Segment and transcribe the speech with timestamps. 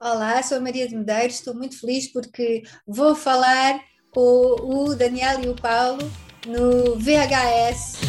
[0.00, 3.80] Olá, sou a Maria de Medeiros, estou muito feliz porque vou falar
[4.12, 5.98] com o Daniel e o Paulo
[6.46, 8.07] no VHS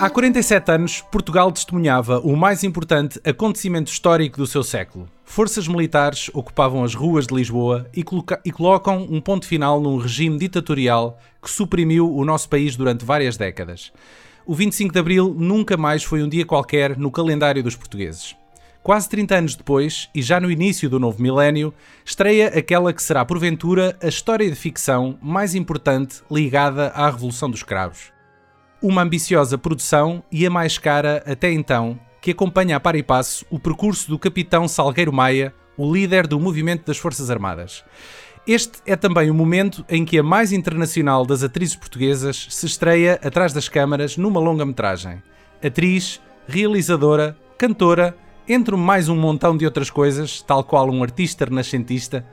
[0.00, 5.06] Há 47 anos, Portugal testemunhava o mais importante acontecimento histórico do seu século.
[5.26, 8.02] Forças militares ocupavam as ruas de Lisboa e,
[8.42, 13.36] e, colocam um ponto final num regime ditatorial que suprimiu o nosso país durante várias
[13.36, 13.92] décadas.
[14.46, 18.34] O 25 de Abril nunca mais foi um dia qualquer no calendário dos portugueses.
[18.82, 21.74] Quase 30 anos depois, e já no início do novo milénio,
[22.06, 27.62] estreia aquela que será, porventura, a história de ficção mais importante ligada à Revolução dos
[27.62, 28.18] Cravos
[28.82, 33.44] uma ambiciosa produção e a mais cara até então, que acompanha a par e passo
[33.50, 37.84] o percurso do capitão Salgueiro Maia, o líder do movimento das Forças Armadas.
[38.46, 43.20] Este é também o momento em que a mais internacional das atrizes portuguesas se estreia
[43.22, 45.22] atrás das câmaras numa longa-metragem.
[45.62, 48.16] Atriz, realizadora, cantora
[48.52, 52.26] entre mais um montão de outras coisas, tal qual um artista renascentista,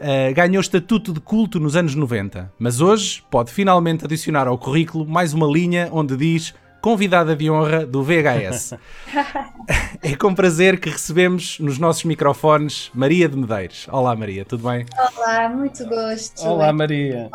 [0.00, 5.06] uh, ganhou estatuto de culto nos anos 90, mas hoje pode finalmente adicionar ao currículo
[5.06, 8.74] mais uma linha onde diz convidada de honra do VHS.
[10.02, 13.86] é com prazer que recebemos nos nossos microfones Maria de Medeiros.
[13.90, 14.86] Olá Maria, tudo bem?
[14.96, 16.46] Olá, muito gosto.
[16.46, 17.30] Olá Maria.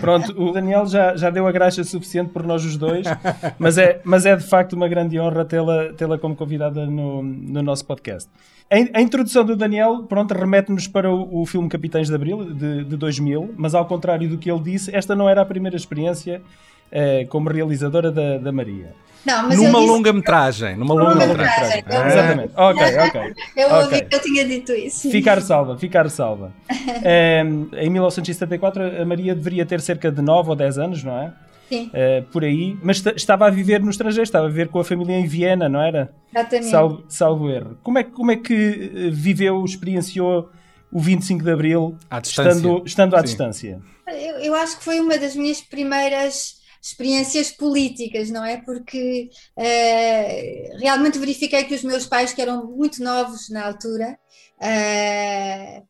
[0.00, 3.06] Pronto, o Daniel já, já deu a graxa suficiente por nós os dois,
[3.58, 7.62] mas é, mas é de facto uma grande honra tê-la tê como convidada no, no
[7.62, 8.28] nosso podcast.
[8.70, 12.84] A, a introdução do Daniel, pronto, remete-nos para o, o, filme Capitães de Abril, de,
[12.84, 16.42] de 2000, mas ao contrário do que ele disse, esta não era a primeira experiência
[16.92, 18.94] uh, como realizadora da, da Maria.
[19.24, 20.76] Não, numa longa-metragem.
[20.76, 21.84] Numa longa-metragem.
[21.86, 22.08] Longa ah.
[22.08, 22.52] Exatamente.
[22.56, 23.34] Ok, ok.
[23.56, 24.00] Eu ouvi okay.
[24.02, 25.10] que eu tinha dito isso.
[25.10, 26.52] Ficar salva, ficar salva.
[26.70, 31.32] um, em 1974, a Maria deveria ter cerca de 9 ou 10 anos, não é?
[31.68, 31.88] Sim.
[31.88, 35.14] Uh, por aí, mas estava a viver no estrangeiro, estava a viver com a família
[35.14, 36.10] em Viena, não era?
[36.34, 36.70] Exatamente.
[36.70, 37.78] Salvo, salvo erro.
[37.82, 38.54] Como é, como é que
[38.94, 40.48] eh, viveu, experienciou
[40.90, 43.24] o 25 de Abril à estando, estando à Sim.
[43.24, 43.80] distância?
[44.06, 48.58] Eu, eu acho que foi uma das minhas primeiras experiências políticas, não é?
[48.58, 54.18] Porque uh, realmente verifiquei que os meus pais, que eram muito novos na altura,
[54.58, 55.86] uh,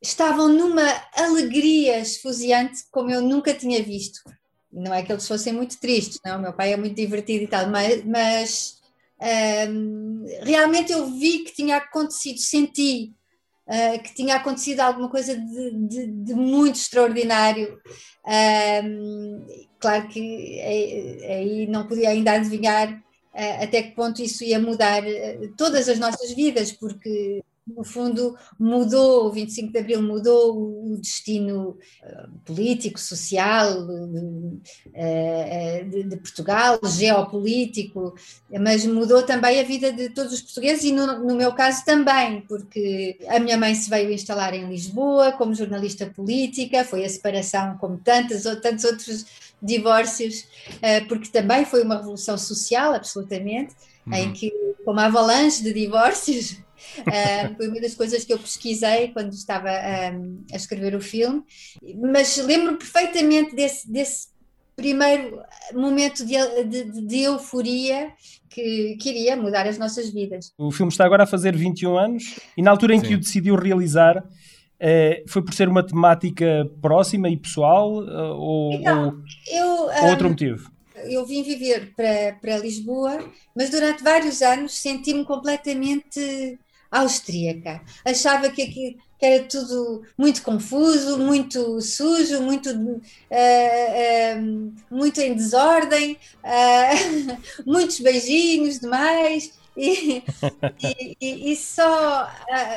[0.00, 4.20] estavam numa alegria esfuziante como eu nunca tinha visto.
[4.72, 6.38] Não é que eles fossem muito tristes, não.
[6.38, 8.80] O meu pai é muito divertido e tal, mas, mas
[9.18, 13.12] uh, realmente eu vi que tinha acontecido, senti
[13.72, 17.80] uh, que tinha acontecido alguma coisa de, de, de muito extraordinário.
[19.80, 25.02] Claro que aí não podia ainda adivinhar uh, até que ponto isso ia mudar
[25.56, 31.78] todas as nossas vidas, porque no fundo, mudou, o 25 de Abril mudou o destino
[32.02, 33.68] eh, político, social
[34.92, 38.14] eh, eh, de, de, Portugal, geopolítico,
[38.60, 42.40] mas mudou também a vida de todos os portugueses e, no, no, meu caso, também,
[42.42, 47.78] porque a minha mãe se veio instalar em Lisboa como jornalista política, foi a separação,
[47.78, 49.24] como tantos, tantos outros
[49.62, 50.44] divórcios,
[51.08, 53.72] porque também foi uma revolução social, absolutamente,
[54.04, 54.14] uhum.
[54.14, 54.52] em que,
[54.84, 56.60] como avalanche de divórcios
[57.00, 61.42] Uh, foi uma das coisas que eu pesquisei quando estava um, a escrever o filme,
[61.96, 64.28] mas lembro perfeitamente desse, desse
[64.76, 65.40] primeiro
[65.72, 66.34] momento de,
[66.64, 68.12] de, de euforia
[68.48, 70.52] que queria mudar as nossas vidas.
[70.58, 73.06] O filme está agora a fazer 21 anos e na altura em Sim.
[73.06, 74.18] que o decidiu realizar.
[74.18, 79.66] Uh, foi por ser uma temática próxima e pessoal uh, ou, então, ou, eu,
[80.02, 80.72] ou outro motivo?
[81.04, 83.18] eu vim viver para, para Lisboa,
[83.56, 86.58] mas durante vários anos senti-me completamente
[86.92, 87.80] austríaca.
[88.04, 95.34] Achava que, aqui, que era tudo muito confuso, muito sujo, muito, uh, uh, muito em
[95.34, 99.52] desordem, uh, muitos beijinhos demais.
[99.74, 100.22] E,
[101.18, 102.30] e, e só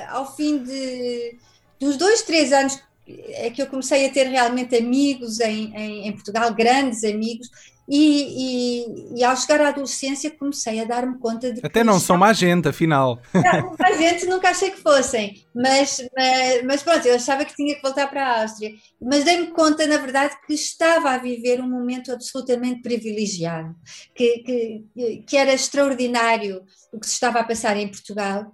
[0.08, 1.38] ao fim de,
[1.78, 6.08] de uns dois, três anos é que eu comecei a ter realmente amigos em, em,
[6.08, 7.50] em Portugal, grandes amigos,
[7.88, 11.68] e, e, e, ao chegar à adolescência comecei a dar-me conta de que.
[11.68, 13.22] Até não são má gente, afinal.
[13.34, 17.76] Não, má gente nunca achei que fossem, mas, mas, mas, pronto, eu achava que tinha
[17.76, 18.72] que voltar para a Áustria.
[19.00, 23.76] Mas dei-me conta, na verdade, que estava a viver um momento absolutamente privilegiado,
[24.16, 28.52] que, que, que era extraordinário o que se estava a passar em Portugal.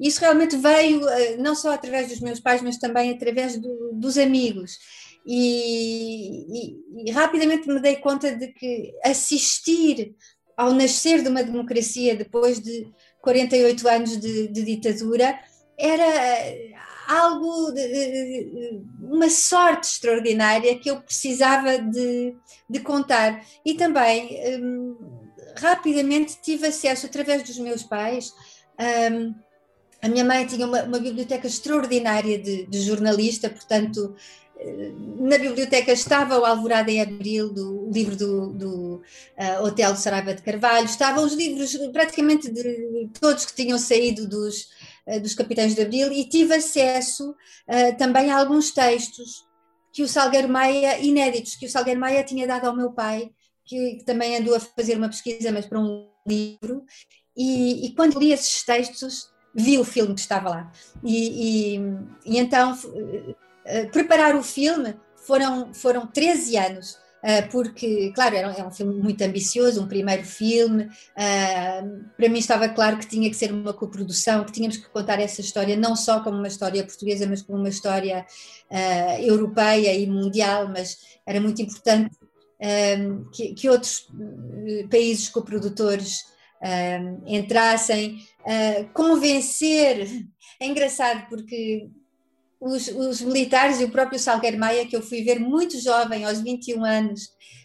[0.00, 4.18] Isso realmente veio eh, não só através dos meus pais, mas também através do, dos
[4.18, 4.78] amigos.
[5.24, 10.14] E, e, e rapidamente me dei conta de que assistir
[10.56, 12.88] ao nascer de uma democracia depois de
[13.20, 15.38] 48 anos de, de ditadura
[15.78, 16.04] era
[17.08, 22.34] algo, de, uma sorte extraordinária que eu precisava de,
[22.68, 23.44] de contar.
[23.64, 24.96] E também, um,
[25.56, 28.32] rapidamente, tive acesso, através dos meus pais,
[29.12, 29.34] um,
[30.00, 34.16] a minha mãe tinha uma, uma biblioteca extraordinária de, de, jornalista, portanto,
[34.51, 34.51] eh,
[35.18, 40.42] na biblioteca estava o Alvorada em Abril, do livro do, do uh, Hotel Saraiva de
[40.42, 44.68] Carvalho, estavam os livros praticamente de todos que tinham saído dos,
[45.06, 49.44] uh, dos Capitães de Abril e tive acesso uh, também a alguns textos
[49.92, 53.30] que o Salgueiro Maia, inéditos, que o Salgueiro Maia tinha dado ao meu pai,
[53.64, 56.84] que, que também andou a fazer uma pesquisa, mas para um livro,
[57.36, 60.72] e, e quando li esses textos vi o filme que estava lá.
[61.04, 61.80] E, e,
[62.24, 62.76] e então,
[63.92, 64.94] preparar o filme
[65.26, 67.02] foram, foram 13 anos.
[67.22, 70.86] Uh, porque, claro, era, era, um filme muito ambicioso, um primeiro filme.
[70.86, 75.20] Uh, para mim estava claro que tinha que ser uma coprodução, que tínhamos que contar
[75.20, 78.26] essa história não só como uma história portuguesa, mas como uma história
[79.20, 80.68] europeia e mundial.
[80.68, 82.16] Mas era muito importante
[83.32, 84.08] que, que, outros
[84.90, 86.24] países coprodutores
[87.26, 88.18] entrassem
[88.94, 90.08] convencer.
[90.58, 91.88] É engraçado porque
[92.62, 96.40] os, os, militares e o próprio Salgueiro Maia, que eu fui ver muito jovem, aos
[96.40, 97.24] 21 anos,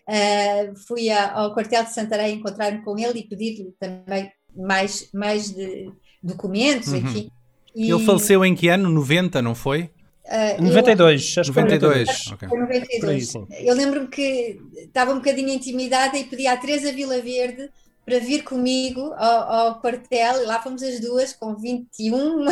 [0.09, 5.51] uh, fui a, ao quartel de Santarém encontrar-me com ele e pedir-lhe também mais, mais
[5.51, 5.91] de
[6.21, 6.97] documentos, uhum.
[6.97, 7.31] enfim.
[7.75, 7.91] E...
[7.91, 8.89] Ele faleceu em que ano?
[8.89, 9.91] 90, não foi?
[10.25, 12.07] Uh, 92, eu, 92.
[12.31, 12.31] 92.
[12.31, 12.47] Okay.
[12.47, 13.33] 92.
[13.65, 17.69] eu lembro-me que estava um bocadinho intimidada e pedi à Teresa Vila Verde
[18.07, 22.45] para vir comigo ao, ao, quartel, e lá fomos as duas com 21,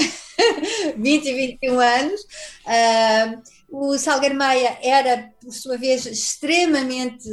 [0.98, 1.32] 20 e
[1.64, 2.22] 21 anos.
[2.66, 7.28] Uh, o Salgueiro Maia era, por sua vez, extremamente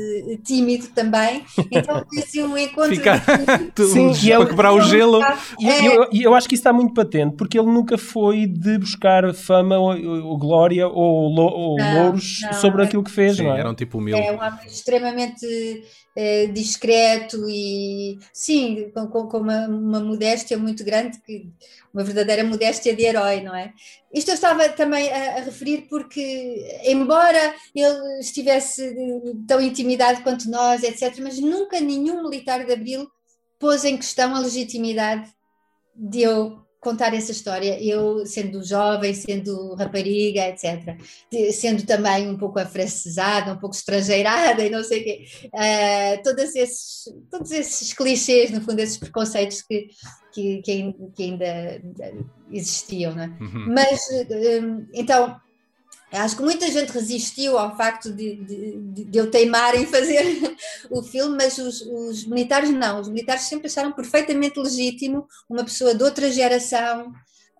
[0.45, 2.95] tímido também, então foi assim um encontro.
[2.95, 3.23] Ficar
[3.77, 5.21] Sim, e para quebrar o gelo.
[5.61, 5.87] E é...
[5.87, 9.79] eu, eu, acho que isso está muito patente, porque ele nunca foi de buscar fama
[9.79, 9.95] ou,
[10.25, 12.87] ou glória ou, ou não, louros não, sobre é...
[12.87, 13.61] aquilo que fez, Sim, não é?
[13.61, 14.21] Era um tipo humilde.
[14.21, 15.47] É um homem extremamente
[16.15, 21.51] eh, discreto e sim, com, com uma, uma, modéstia muito grande, que,
[21.93, 23.73] uma verdadeira modéstia de herói, não é?
[24.13, 30.51] Isto eu estava também a, a referir porque, embora ele estivesse eh, tão intimidado quanto
[30.51, 33.09] nós, etc., mas nunca nenhum militar de Abril
[33.59, 35.31] pôs em questão a legitimidade
[35.95, 40.99] de eu contar essa história, eu sendo jovem, sendo rapariga, etc.
[41.53, 45.25] Sendo também um pouco afrancesada, um pouco estrangeirada e não sei o quê.
[45.47, 49.91] Uh, todos, esses, todos esses clichês, no fundo, esses preconceitos que,
[50.33, 51.83] que, que ainda
[52.51, 53.27] existiam, não é?
[53.41, 53.75] Uhum.
[53.75, 54.09] Mas,
[54.63, 55.41] um, então,
[56.13, 60.23] Acho que muita gente resistiu ao facto de, de, de eu teimar em fazer
[60.91, 63.01] o filme, mas os, os, militares não.
[63.01, 67.11] Os militares sempre acharam perfeitamente legítimo uma pessoa de outra geração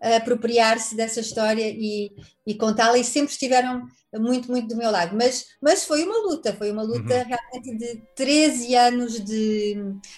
[0.03, 2.11] apropriar-se dessa história e,
[2.45, 5.17] e contá-la e sempre estiveram muito, muito do meu lado.
[5.17, 7.25] Mas, mas foi uma luta, foi uma luta uhum.
[7.25, 9.77] realmente de 13 anos de,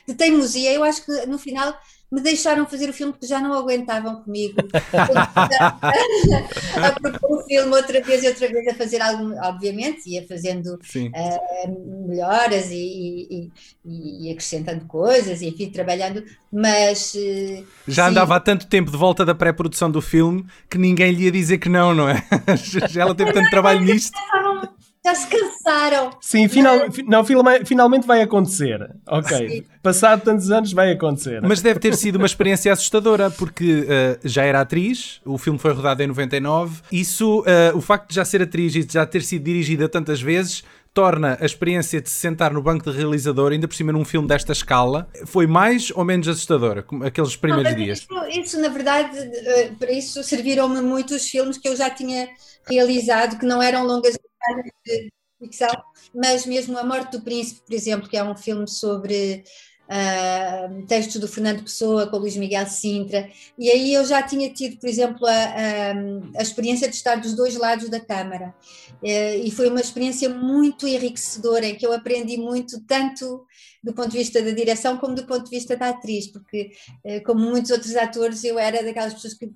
[0.08, 0.72] de teimosia.
[0.72, 1.78] Eu acho que no final
[2.14, 4.54] me deixaram fazer o filme porque já não aguentavam comigo.
[6.80, 10.74] a propor o filme outra vez e outra vez a fazer algo, obviamente, ia fazendo
[10.74, 13.50] uh, melhoras e,
[13.84, 16.22] e, e, acrescentando coisas, e, enfim, trabalhando,
[16.52, 17.14] mas.
[17.14, 18.10] Uh, já sim.
[18.10, 21.58] andava há tanto tempo de volta da pré-produção do filme que ninguém lhe ia dizer
[21.58, 22.24] que não, não é?
[22.88, 24.16] já ela teve tanto trabalho nisto
[25.04, 26.10] já se cansaram.
[26.20, 27.24] Sim, final, não,
[27.64, 28.90] finalmente vai acontecer.
[29.06, 29.48] Ok.
[29.48, 29.64] Sim.
[29.82, 31.42] Passado tantos anos vai acontecer.
[31.42, 35.72] Mas deve ter sido uma experiência assustadora, porque uh, já era atriz, o filme foi
[35.72, 36.80] rodado em 99.
[36.90, 40.22] Isso, uh, o facto de já ser atriz e de já ter sido dirigida tantas
[40.22, 44.04] vezes, torna a experiência de se sentar no banco de realizador, ainda por cima num
[44.04, 47.98] filme desta escala, foi mais ou menos assustadora, como aqueles primeiros não, dias?
[47.98, 52.28] Isso, isso, na verdade, eh, para isso serviram-me muito os filmes que eu já tinha
[52.66, 54.16] realizado, que não eram longas
[54.84, 55.10] de
[55.40, 55.70] ficção,
[56.14, 59.44] mas mesmo A Morte do Príncipe, por exemplo, que é um filme sobre
[59.84, 64.78] uh, textos do Fernando Pessoa com Luís Miguel Sintra, e aí eu já tinha tido,
[64.78, 68.54] por exemplo, a, a, a experiência de estar dos dois lados da Câmara,
[69.02, 73.44] uh, e foi uma experiência muito enriquecedora, em que eu aprendi muito, tanto
[73.82, 76.70] do ponto de vista da direção como do ponto de vista da atriz, porque,
[77.04, 79.50] uh, como muitos outros atores, eu era daquelas pessoas que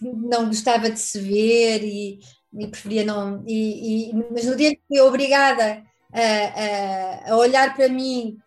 [0.00, 2.20] não gostava de se ver e,
[2.52, 3.42] e preferia não.
[3.46, 8.38] E, e, mas no dia que fui obrigada a, a, a olhar para mim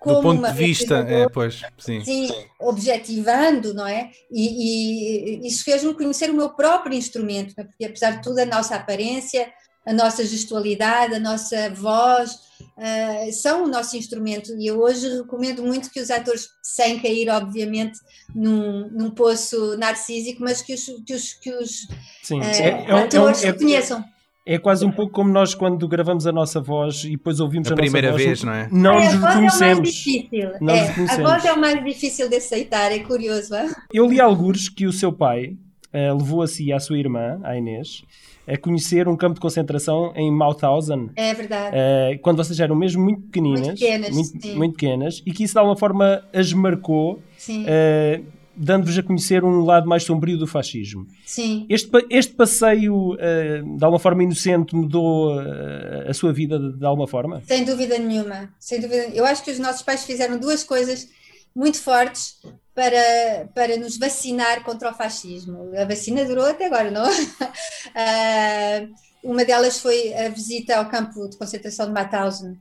[0.00, 2.04] como do ponto de vista, é, pois, sim.
[2.04, 2.28] sim.
[2.60, 4.10] objetivando, não é?
[4.30, 7.64] E, e isso fez-me conhecer o meu próprio instrumento, é?
[7.64, 9.52] porque apesar de tudo, a nossa aparência
[9.88, 12.32] a nossa gestualidade, a nossa voz,
[12.76, 14.54] uh, são o nosso instrumento.
[14.58, 17.98] E eu hoje recomendo muito que os atores, sem cair, obviamente,
[18.34, 21.88] num, num poço narcísico, mas que os, que os, que os
[22.22, 24.04] Sim, uh, é, é, atores é, conheçam.
[24.44, 27.72] É quase um pouco como nós quando gravamos a nossa voz e depois ouvimos a,
[27.72, 28.68] a primeira nossa vez, voz, não é?
[28.70, 30.04] Não é, nos reconhecemos.
[30.06, 31.30] É não é, reconhecemos.
[31.30, 33.54] A voz é o mais difícil de aceitar, é curioso.
[33.54, 33.70] É?
[33.92, 35.56] Eu li alguns que o seu pai
[35.94, 38.02] uh, levou a si e à sua irmã, a Inês,
[38.48, 41.10] a conhecer um campo de concentração em Mauthausen.
[41.14, 41.76] É verdade.
[41.76, 43.66] Uh, quando vocês eram mesmo muito pequeninas.
[43.66, 44.14] Muito pequenas.
[44.14, 45.22] Muito, muito pequenas.
[45.26, 47.22] E que isso de alguma forma as marcou.
[47.36, 47.64] Sim.
[47.64, 51.06] Uh, dando-vos a conhecer um lado mais sombrio do fascismo.
[51.24, 51.64] Sim.
[51.68, 55.38] Este, este passeio, uh, de alguma forma inocente, mudou
[56.08, 57.42] a sua vida de, de, alguma forma?
[57.46, 58.50] Sem dúvida nenhuma.
[58.58, 59.10] Sem dúvida.
[59.14, 61.08] Eu acho que os nossos pais fizeram duas coisas
[61.54, 62.36] muito fortes
[62.78, 65.72] para, para nos vacinar contra o fascismo.
[65.76, 67.10] A vacina durou até agora, não?
[67.10, 72.56] uh, uma delas foi a visita ao campo de concentração de Mauthausen,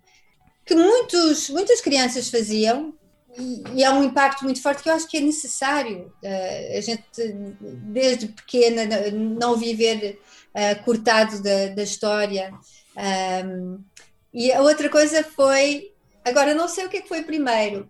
[0.65, 2.95] que muitos, muitas crianças faziam,
[3.37, 7.03] e, é um impacto muito forte que eu acho que é necessário uh, a gente,
[7.59, 10.19] desde pequena, não viver
[10.49, 12.51] uh, cortado da, da história.
[14.33, 15.91] E a outra coisa foi,
[16.25, 17.87] agora não sei o que, é que foi primeiro,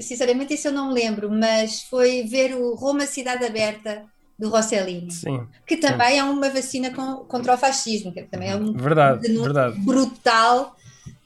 [0.00, 4.04] sinceramente isso eu não me lembro, mas foi ver o Roma Cidade Aberta
[4.38, 6.18] do Rossellini, Sim, que também sim.
[6.18, 9.78] é uma vacina com, contra o fascismo, que também é um verdade, verdade.
[9.80, 10.76] brutal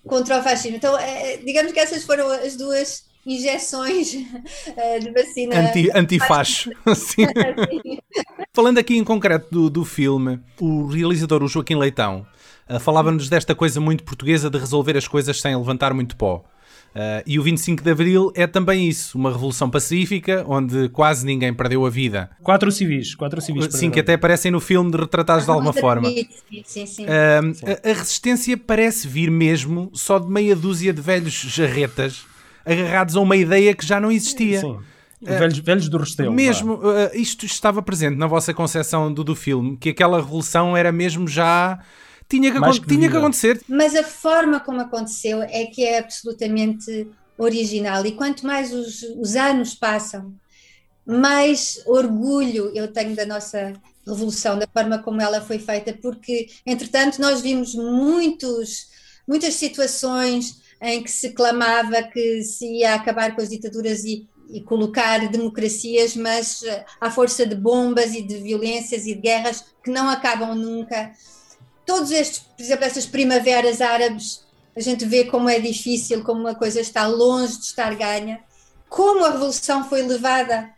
[0.06, 0.76] contra o fascismo.
[0.76, 5.58] Então, é, digamos que essas foram as duas injeções uh, de vacina.
[5.58, 6.70] Anti, antifacho.
[6.94, 7.26] Sim.
[8.54, 12.26] Falando aqui em concreto do, do filme, o realizador, o Joaquim Leitão,
[12.68, 16.44] uh, falava-nos desta coisa muito portuguesa de resolver as coisas sem levantar muito pó.
[16.90, 21.54] Uh, e o 25 de Abril é também isso, uma revolução pacífica onde quase ninguém
[21.54, 22.28] perdeu a vida.
[22.42, 23.68] Quatro civis, quatro civis.
[23.70, 26.08] Sim, que até aparecem no filme de retratados de alguma forma.
[26.64, 27.04] Sim, sim.
[27.04, 32.24] Uh, a, a, resistência parece vir mesmo só de meia dúzia de velhos jarretas
[32.64, 34.60] agarrados a uma ideia que já não existia.
[34.60, 34.72] Sim.
[35.22, 36.32] Uh, velhos, velhos do Restelo.
[36.32, 40.90] Mesmo, uh, isto estava presente na vossa concepção do, do filme, que aquela revolução era
[40.90, 41.78] mesmo já.
[42.30, 43.60] Tinha que, que tinha que acontecer.
[43.68, 48.06] Mas a forma como aconteceu é que é absolutamente original.
[48.06, 50.32] E quanto mais os, os anos passam,
[51.04, 53.72] mais orgulho eu tenho da nossa
[54.06, 58.88] revolução, da forma como ela foi feita, porque, entretanto, nós vimos muitos,
[59.26, 64.60] muitas situações em que se clamava que se ia acabar com as ditaduras e, e
[64.62, 69.90] colocar democracias, mas eh, à força de bombas e de violências e de guerras que
[69.90, 71.12] não acabam nunca.
[71.90, 74.44] Todos estes, por exemplo, essas primaveras árabes,
[74.76, 78.38] a gente vê como é difícil, como uma coisa está longe de estar ganha,
[78.88, 80.70] como a revolução foi levada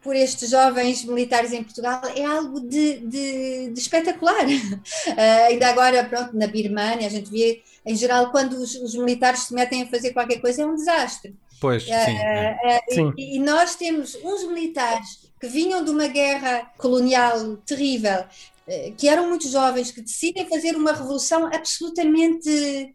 [0.00, 4.46] por estes jovens militares em Portugal é algo de, de, de espetacular.
[4.46, 9.40] Uh, ainda agora, pronto, na Birmania, a gente vê, em geral, quando os, os, militares
[9.40, 11.34] se metem a fazer qualquer coisa, é um desastre.
[11.60, 12.16] Pois, uh, sim.
[12.16, 13.14] Uh, sim.
[13.18, 18.24] E, e, nós temos uns militares que vinham de uma guerra colonial terrível,
[18.96, 22.94] que eram muito jovens, que decidem fazer uma revolução absolutamente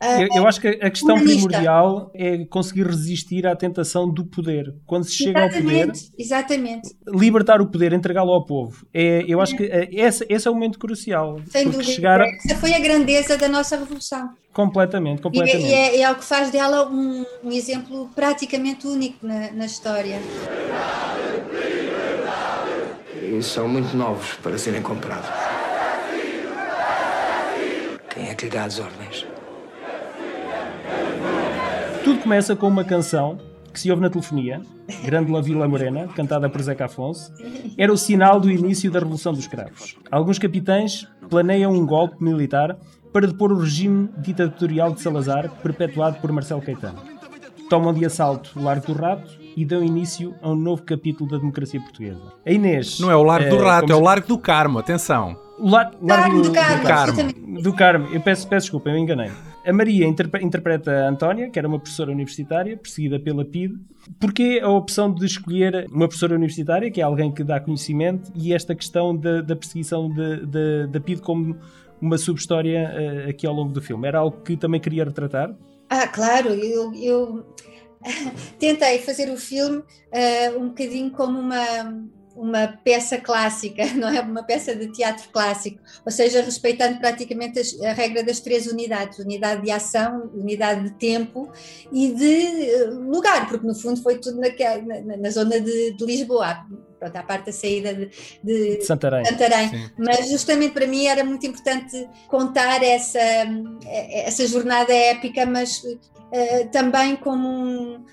[0.00, 1.46] eu, eu, acho que a questão humanista.
[1.46, 4.74] primordial é conseguir resistir à tentação do poder.
[4.86, 6.96] Quando se chega exatamente, ao poder, exatamente.
[7.06, 8.86] libertar o poder, entregá-lo ao povo.
[8.94, 11.38] É, eu acho que é, esse, esse é o momento crucial.
[11.50, 11.84] Sem dúvida.
[11.84, 12.20] Chegar...
[12.22, 14.30] Essa foi a grandeza da nossa revolução.
[14.54, 15.66] Completamente, completamente.
[15.66, 20.18] E, é, é o que faz dela um, um exemplo praticamente único na, na história.
[23.30, 25.30] E são muito novos para serem comprados.
[28.12, 29.24] Quem é que lhe dá as ordens?
[32.02, 33.38] Tudo começa com uma canção
[33.72, 34.60] que se ouve na telefonia,
[35.04, 37.32] Grande La Vila Morena, cantada por Zeca Afonso,
[37.78, 39.96] era o sinal do início da Revolução dos Cravos.
[40.10, 42.76] Alguns capitães planeiam um golpe militar
[43.12, 46.98] para depor o regime ditatorial de Salazar, perpetuado por Marcelo Caetano.
[47.68, 51.38] Tomam de assalto o Largo do Rato e dão início a um novo capítulo da
[51.38, 52.20] democracia portuguesa.
[52.46, 53.00] A Inês...
[53.00, 55.36] Não é o Largo é, do Rato, é o Largo do Carmo, atenção.
[55.58, 56.82] O Largo, Largo do, Carmo.
[56.82, 57.62] Do Carmo.
[57.62, 58.08] Do Carmo.
[58.14, 59.30] Eu peço, peço desculpa, eu enganei.
[59.64, 63.74] A Maria interpreta a Antónia, que era uma professora universitária, perseguida pela PIDE.
[64.18, 68.54] Porquê a opção de escolher uma professora universitária, que é alguém que dá conhecimento, e
[68.54, 70.10] esta questão da, da perseguição
[70.88, 71.56] da PIDE como
[72.00, 72.90] uma subhistória
[73.26, 74.08] uh, aqui ao longo do filme?
[74.08, 75.54] Era algo que também queria retratar?
[75.90, 77.44] Ah, claro, eu, eu
[78.58, 84.20] tentei fazer o filme uh, um bocadinho como uma uma peça clássica, não é?
[84.20, 89.62] Uma peça de teatro clássico, ou seja, respeitando praticamente a regra das três unidades: unidade
[89.62, 91.50] de ação, unidade de tempo
[91.92, 96.04] e de eh, lugar, porque no fundo foi tudo na, na, na zona de, de,
[96.04, 96.66] Lisboa.
[96.98, 98.10] pronto, à parte da saída de,
[98.42, 99.24] de, de Santarém.
[99.24, 99.90] Santarém.
[99.98, 103.20] Mas justamente para mim era muito importante contar essa,
[103.86, 105.82] essa jornada épica, mas
[106.72, 108.04] também como um,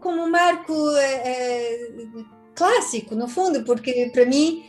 [0.00, 0.72] como um marco.
[0.72, 4.62] Uh, clássico, no fundo, porque para mim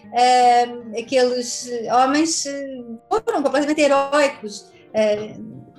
[0.97, 2.45] aqueles homens
[3.09, 4.71] foram completamente heróicos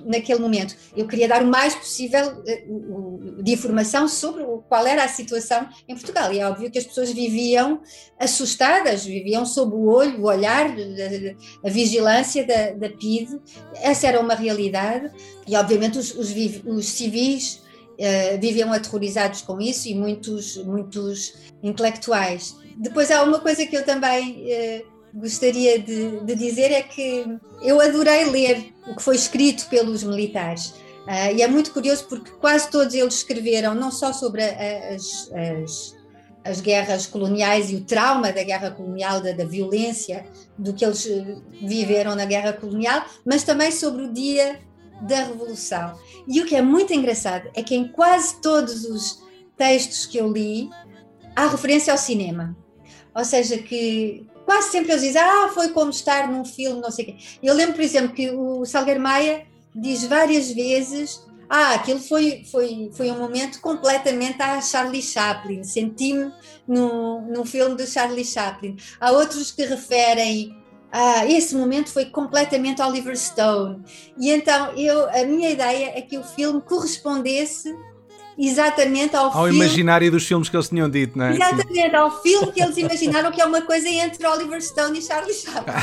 [0.05, 0.75] naquele momento.
[0.95, 5.95] Eu queria dar o mais possível uh, de informação sobre qual era a situação em
[5.95, 6.33] Portugal.
[6.33, 7.81] E é óbvio que as pessoas viviam
[8.19, 13.39] assustadas, viviam sob o olho, o olhar, a, a vigilância da, da PIDE.
[13.75, 15.11] Essa era uma realidade.
[15.47, 16.33] E, obviamente, os, os,
[16.65, 17.61] os civis
[17.93, 22.55] Uh, viviam aterrorizados com isso e muitos, muitos intelectuais.
[22.75, 27.25] Depois há uma coisa que eu também uh, gostaria de, de, dizer é que
[27.61, 30.73] eu adorei ler o que foi escrito pelos militares.
[31.05, 35.95] Uh, e é muito curioso porque quase todos eles escreveram não só sobre as, as,
[36.45, 40.25] as, guerras coloniais e o trauma da guerra colonial, da, da, violência
[40.57, 41.05] do que eles
[41.61, 44.61] viveram na guerra colonial, mas também sobre o dia
[45.01, 45.97] da Revolução.
[46.25, 49.21] E o que é muito engraçado é que em quase todos os
[49.57, 50.69] textos que eu li
[51.35, 52.55] há referência ao cinema.
[53.15, 57.05] Ou seja, que quase sempre eles dizem, ah, foi como estar num filme, não sei
[57.05, 57.17] o quê.
[57.41, 62.89] Eu lembro, por exemplo, que o Salgueiro Maia diz várias vezes, ah, aquilo foi, foi,
[62.93, 66.31] foi um momento completamente a Charlie Chaplin, senti-me
[66.67, 68.77] no, no filme do Charlie Chaplin.
[68.99, 70.55] Há outros que referem
[70.91, 73.83] ah, esse momento foi completamente Oliver Stone.
[74.15, 77.75] E então eu, a minha ideia é que o filme correspondesse
[78.37, 81.33] exatamente ao, ao filme, imaginário dos filmes que eles tinham dito, não é?
[81.33, 81.95] Exatamente, Sim.
[81.95, 85.73] ao filme que eles imaginaram que é uma coisa entre Oliver Stone e Charlie Chaplin.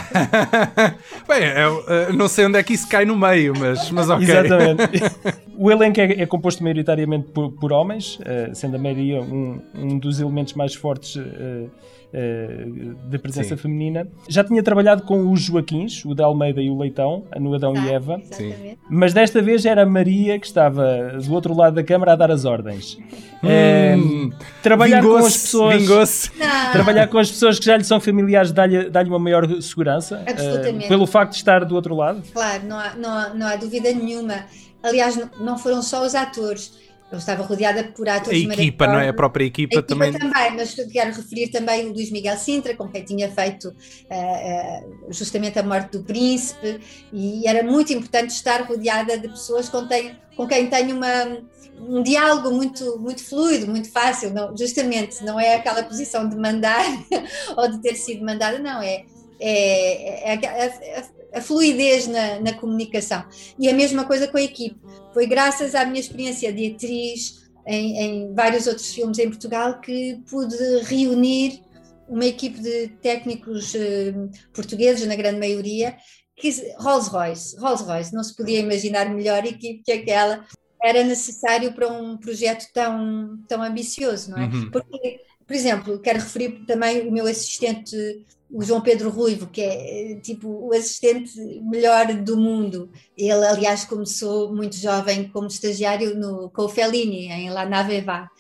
[1.29, 4.25] Bem, eu, eu, não sei onde é que isso cai no meio, mas, mas ok.
[4.25, 4.83] Exatamente.
[5.57, 9.99] o elenco é, é, composto maioritariamente por, por homens, uh, sendo a maioria um, um
[9.99, 11.17] dos elementos mais fortes.
[11.17, 11.71] Uh, uh,
[12.13, 13.63] de presença Sim.
[13.63, 14.09] feminina.
[14.29, 17.89] Já tinha trabalhado com os Joaquins, o de Almeida e o Leitão, no Adão e
[17.89, 18.77] Eva, Sim.
[18.89, 22.31] mas desta vez era a Maria que estava do outro lado da câmara a dar
[22.31, 22.99] as ordens.
[23.43, 26.31] Hum, trabalhar com as pessoas
[26.73, 30.89] trabalhar com as pessoas que já lhe são familiares dá-lhe dá uma maior segurança uh,
[30.89, 32.23] pelo facto de estar do outro lado?
[32.33, 34.45] Claro não há, não há, não há dúvida nenhuma.
[34.83, 36.73] Aliás não foram só os atores
[37.11, 39.09] eu estava rodeada por atores A equipa, não é?
[39.09, 40.13] A própria equipa, a equipa também.
[40.13, 45.13] também, mas quero referir também o Luís Miguel Sintra, com quem tinha feito uh, uh,
[45.13, 46.81] justamente a morte do príncipe,
[47.13, 51.43] e era muito importante estar rodeada de pessoas com, tem, com quem tenho uma,
[51.81, 56.85] um diálogo muito, muito fluido, muito fácil, não, justamente, não é aquela posição de mandar
[57.57, 59.05] ou de ter sido mandada, não, é,
[59.41, 63.25] é, é, é, a fluidez na, na, comunicação.
[63.59, 64.79] E a mesma coisa com a equipe.
[65.13, 70.21] Foi graças à minha experiência de atriz em, em vários outros filmes em Portugal que
[70.29, 71.63] pude reunir
[72.09, 74.13] uma equipe de técnicos eh,
[74.53, 75.97] portugueses, na grande maioria,
[76.37, 80.45] que Rolls-Royce, Rolls-Royce, não se podia imaginar melhor equipe que aquela
[80.83, 84.47] era necessário para um projeto tão, tão ambicioso, não é?
[84.47, 84.71] Uhum.
[84.71, 90.15] Porque, por exemplo, quero referir também o meu assistente o João Pedro Ruivo, que é
[90.23, 92.89] tipo o assistente melhor do mundo.
[93.19, 98.31] Ele, aliás, começou muito jovem como estagiário no, com o Fellini, em La Naveva.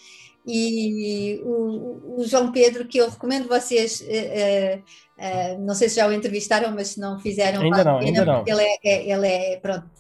[0.47, 6.07] E o, o, João Pedro, que eu recomendo vocês, uh, uh, não sei se já
[6.07, 8.45] o entrevistaram, mas se não fizeram, ainda não, ainda não.
[8.47, 9.91] Ele é, é, ele é pronto,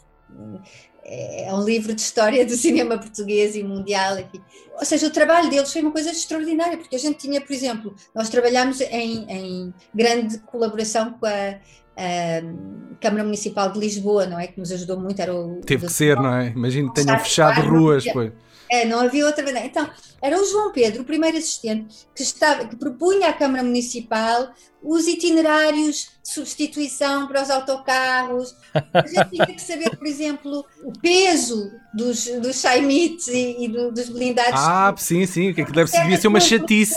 [1.04, 4.18] é, é um livro de história do cinema português e mundial.
[4.18, 4.40] Enfim.
[4.78, 7.94] Ou seja, o trabalho deles foi uma coisa extraordinária, porque a gente tinha, por exemplo,
[8.14, 11.58] nós trabalhámos em, em grande colaboração com a,
[11.96, 14.46] a Câmara Municipal de Lisboa, não é?
[14.46, 15.20] Que nos ajudou muito.
[15.20, 16.48] Era o, Teve que ser, não é?
[16.48, 18.04] Imagino que tenham fechado ruas.
[18.06, 18.32] Foi.
[18.70, 19.66] É, não havia outra maneira.
[19.66, 19.90] Então,
[20.22, 24.52] era o João Pedro, o primeiro assistente, que, estava, que propunha à Câmara Municipal
[24.82, 28.54] os itinerários de substituição para os autocarros.
[28.94, 33.90] A gente tinha que saber, por exemplo, o peso dos, dos Chaimites e, e do,
[33.90, 34.60] dos blindados.
[34.60, 36.94] Ah, sim, sim, que deve devia ser uma chatice.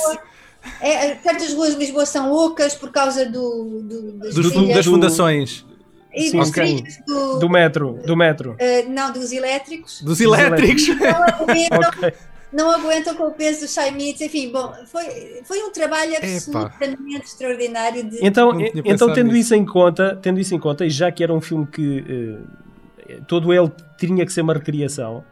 [0.79, 5.65] É, certas ruas de Lisboa são ocas por causa do, do das, do, das fundações.
[6.13, 6.83] E Sim, dos okay.
[7.07, 8.51] do, do metro, do metro.
[8.51, 10.01] Uh, não, dos elétricos.
[10.01, 10.87] Dos elétricos.
[10.89, 12.13] Não aguentam, okay.
[12.51, 17.23] não aguentam com o peso dos chaimites, enfim, bom, foi, foi um trabalho absolutamente Epa.
[17.25, 18.03] extraordinário.
[18.03, 18.25] De...
[18.25, 18.51] Então,
[18.85, 19.39] então tendo nisso.
[19.39, 23.23] isso em conta, tendo isso em conta, e já que era um filme que uh,
[23.27, 25.23] todo ele tinha que ser uma recriação,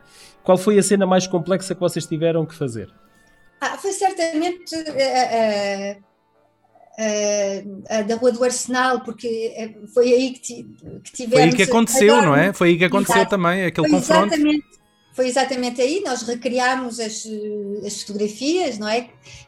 [0.43, 2.89] qual foi a cena mais complexa que vocês tiveram que fazer?
[3.59, 6.10] Ah, foi certamente uh,
[6.97, 10.63] uh, da Rua do Arsenal, porque eh, foi aí que,
[11.03, 11.33] que tivemos.
[11.33, 12.53] Foi aí que aconteceu, não é?
[12.53, 13.29] Foi aí que aconteceu Exato.
[13.31, 14.33] também, aquele foi confronto.
[14.33, 14.65] Exatamente,
[15.13, 17.27] foi exatamente aí, nós recriámos as,
[17.85, 19.01] as fotografias, não é?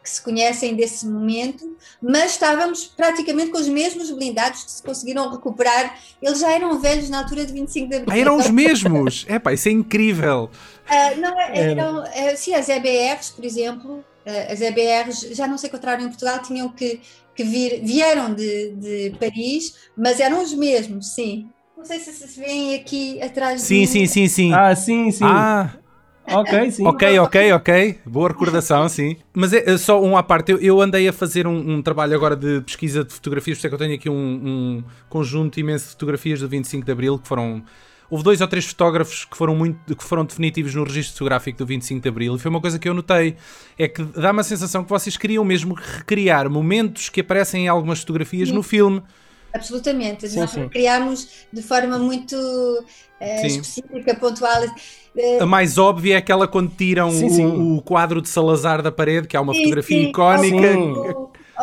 [0.03, 5.31] Que se conhecem desse momento, mas estávamos praticamente com os mesmos blindados que se conseguiram
[5.31, 5.97] recuperar.
[6.21, 8.13] Eles já eram velhos na altura de 25 de abril.
[8.13, 9.25] Ah, eram os mesmos!
[9.33, 10.49] É pá, isso é incrível!
[10.85, 15.67] Uh, não, eram, uh, sim, as EBRs, por exemplo, uh, as EBRs já não se
[15.67, 16.99] encontraram em Portugal, tinham que,
[17.35, 21.47] que vir, vieram de, de Paris, mas eram os mesmos, sim.
[21.75, 23.87] Não sei se se veem aqui atrás Sim, de...
[23.87, 24.53] sim, sim, sim.
[24.53, 25.25] Ah, sim, sim.
[25.25, 25.69] Ah,
[26.29, 26.87] ok, sim.
[26.87, 27.99] ok, ok, ok.
[28.05, 29.17] Boa recordação, sim.
[29.33, 30.53] Mas é, é só um à parte.
[30.53, 33.67] Eu, eu andei a fazer um, um trabalho agora de pesquisa de fotografias, por isso
[33.67, 37.19] é que eu tenho aqui um, um conjunto imenso de fotografias do 25 de Abril
[37.19, 37.63] que foram
[38.13, 41.65] houve dois ou três fotógrafos que foram muito que foram definitivos no registro fotográfico do
[41.65, 43.35] 25 de Abril e foi uma coisa que eu notei
[43.77, 48.01] é que dá-me a sensação que vocês queriam mesmo recriar momentos que aparecem em algumas
[48.01, 48.53] fotografias sim.
[48.53, 49.01] no filme
[49.53, 50.27] Absolutamente.
[50.27, 50.67] Sim, Nós sim.
[50.67, 54.63] criámos de forma muito uh, específica, pontual.
[54.63, 58.91] Uh, a mais óbvia é aquela quando tiram sim, o, o, quadro de Salazar da
[58.91, 60.73] parede, que é uma fotografia icónica.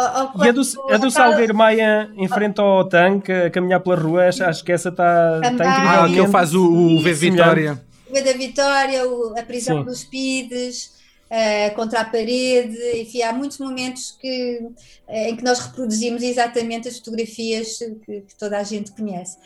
[0.01, 3.81] O, o, e a do, a do Salgueiro Maia em frente ao tanque, a caminhar
[3.81, 5.65] pela rua, acho que essa está tá incrível.
[5.67, 7.83] Ah, que ele faz o, o V Vitória.
[8.09, 9.03] O V da Vitória,
[9.37, 10.93] a prisão dos PIDES
[11.31, 14.73] uh, contra a parede, enfim, há muitos momentos que, uh,
[15.07, 19.37] em que nós reproduzimos exatamente as fotografias que, que, toda a gente conhece.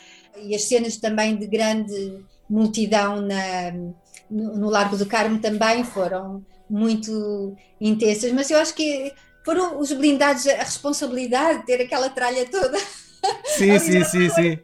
[0.41, 3.73] E as cenas também de grande multidão na,
[4.31, 9.13] no, no Largo do Carmo também foram muito intensas, mas eu acho que
[9.45, 12.79] foram os blindados a responsabilidade de ter aquela tralha toda.
[13.45, 14.59] Sim, sim, sim, sim.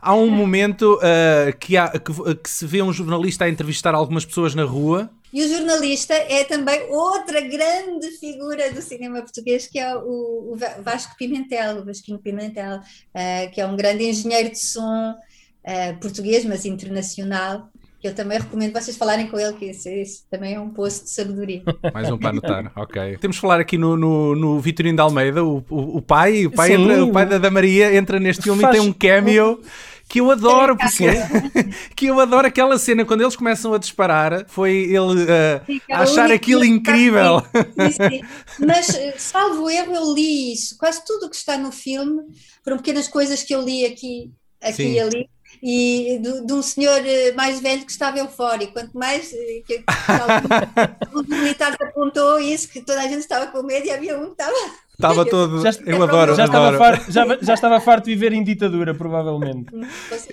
[0.00, 4.24] Há um momento uh, que, há, que, que, se vê um jornalista a entrevistar algumas
[4.24, 9.80] pessoas na rua e o jornalista é também outra grande figura do cinema português, que
[9.80, 14.60] é o, o Vasco Pimentel, o Vasquinho Pimentel, uh, que é um grande engenheiro de
[14.60, 17.68] som uh, português, mas internacional.
[18.04, 21.08] Que eu também recomendo vocês falarem com ele, que esse, também é um poço de
[21.08, 21.62] sabedoria.
[21.94, 23.16] Mais um para anotar, ok.
[23.16, 26.50] Temos de falar aqui no, no, no Vitorino de Almeida, o, o, o pai, o
[26.50, 28.76] pai, entra, o pai da, da Maria entra neste filme Faz...
[28.76, 29.58] e tem um cameo
[30.06, 31.06] que eu adoro, porque
[31.96, 34.44] que eu adoro aquela cena quando eles começam a disparar.
[34.48, 37.40] Foi ele uh, achar aquilo incrível.
[37.40, 38.20] Sim, sim.
[38.66, 40.76] Mas, eh, salvo erro, eu li isso.
[40.76, 42.20] Quase tudo o que está no filme
[42.62, 44.30] foram pequenas coisas que eu li aqui,
[44.64, 45.30] aqui e ali
[45.62, 48.74] e de, de, um senhor eh, mais velho que estava eufórico.
[48.74, 53.86] Quanto mais que, que algum militar apontou isso, que toda a gente estava com medo
[53.86, 54.52] e havia um que estava
[54.94, 55.60] Estava todo.
[55.60, 56.34] Já, eu adoro.
[56.34, 56.74] Já, adoro.
[56.74, 59.66] Estava farto, já, já, estava farto de viver em ditadura, provavelmente.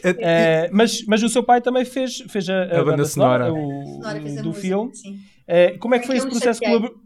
[0.04, 4.20] é, mas, mas o seu pai também fez, fez a, a, a banda, sonora, sonora
[4.20, 4.91] o, do filme.
[5.48, 7.02] É, como é que foi esse processo colaborativo?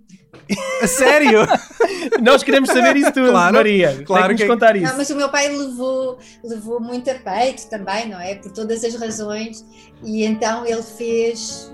[0.81, 1.39] A sério?
[2.21, 4.03] Nós queremos saber isso tudo, claro, Maria.
[4.05, 4.85] Claro que nos contar isso.
[4.85, 8.35] Não, mas o meu pai levou, levou muito a peito também, não é?
[8.35, 9.65] Por todas as razões.
[10.03, 11.71] E então ele fez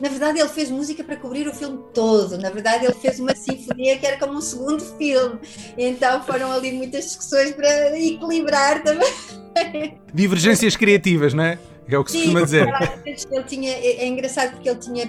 [0.00, 2.36] na verdade, ele fez música para cobrir o filme todo.
[2.38, 5.38] Na verdade, ele fez uma sinfonia que era como um segundo filme.
[5.76, 9.98] Então foram ali muitas discussões para equilibrar também.
[10.12, 11.58] Divergências criativas, não é?
[11.88, 12.68] É o que se costuma dizer.
[13.06, 15.06] Ele tinha, é, é engraçado porque ele tinha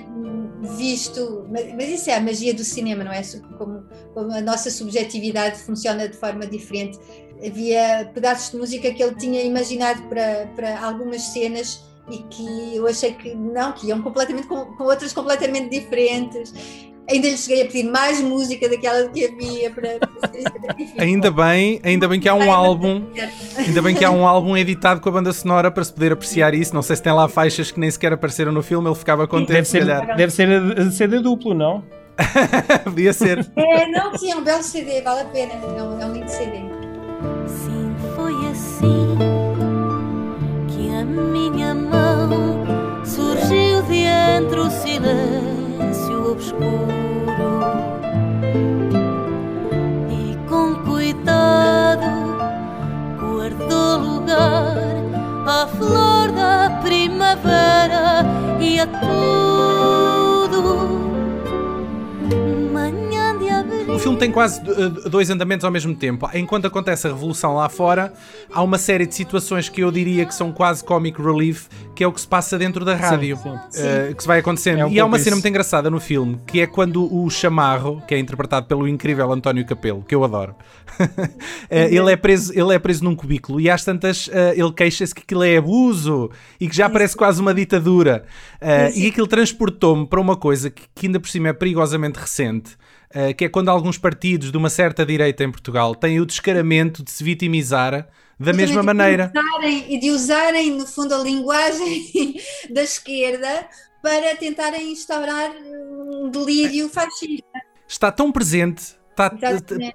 [0.77, 3.21] visto, mas isso é a magia do cinema, não é?
[3.57, 6.99] Como, como a nossa subjetividade funciona de forma diferente.
[7.45, 12.87] Havia pedaços de música que ele tinha imaginado para, para algumas cenas e que eu
[12.87, 16.53] achei que não, que iam completamente com, com outras completamente diferentes.
[17.09, 19.97] Ainda lhe cheguei a pedir mais música daquela que havia para.
[20.99, 23.03] ainda bem, ainda bem que há um álbum.
[23.57, 26.53] Ainda bem que há um álbum editado com a banda sonora para se poder apreciar
[26.53, 26.75] isso.
[26.75, 29.53] Não sei se tem lá faixas que nem sequer apareceram no filme, ele ficava contente.
[29.53, 31.81] Deve ser, deve ser CD duplo, não?
[32.83, 33.47] Podia ser.
[33.55, 35.53] É, não, sim, é um belo CD, vale a pena.
[35.53, 36.57] É um, é um lindo CD.
[37.47, 39.17] Sim, foi assim
[40.67, 42.65] que a minha mão
[43.05, 45.36] surgiu de entre o silêncio
[46.39, 47.16] 说。
[64.17, 66.29] Filme tem quase eh, dois andamentos ao mesmo tempo.
[66.33, 68.13] Enquanto acontece a revolução lá fora,
[68.51, 72.07] há uma série de situações que eu diria que são quase comic relief, que é
[72.07, 73.83] o que se passa dentro da rádio, sim, sim.
[73.83, 74.79] Uh, que se vai acontecendo.
[74.79, 78.01] É um e há uma cena muito engraçada no filme, que é quando o Chamarro,
[78.07, 80.55] que é interpretado pelo incrível António Capelo, que eu adoro,
[80.99, 81.05] uh,
[81.69, 85.21] ele, é preso, ele é preso num cubículo e às tantas uh, ele queixa-se que
[85.21, 88.25] aquilo é abuso e que já parece quase uma ditadura.
[88.95, 92.77] e aquilo transportou-me para uma coisa que, que ainda por cima é perigosamente recente
[93.15, 97.03] uh, que é quando alguns partidos de uma certa direita em Portugal têm o descaramento
[97.03, 98.07] de se vitimizar
[98.39, 99.31] da mesma maneira.
[99.33, 102.35] E de, usarem, e de usarem, no fundo, a linguagem
[102.69, 103.67] da esquerda
[104.01, 107.47] para tentarem instaurar um delírio fascista.
[107.87, 109.31] Está tão presente Está,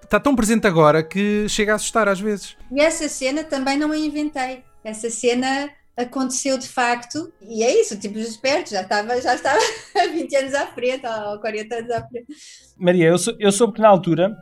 [0.03, 2.57] está tão presente agora que chega a assustar às vezes.
[2.72, 4.64] E essa cena também não a inventei.
[4.83, 9.61] Essa cena aconteceu de facto, e é isso, tipo esperto, já estava, já estava
[10.12, 12.27] 20 anos à frente, ou 40 anos à frente.
[12.82, 14.36] Maria, eu, sou, eu soube que na altura,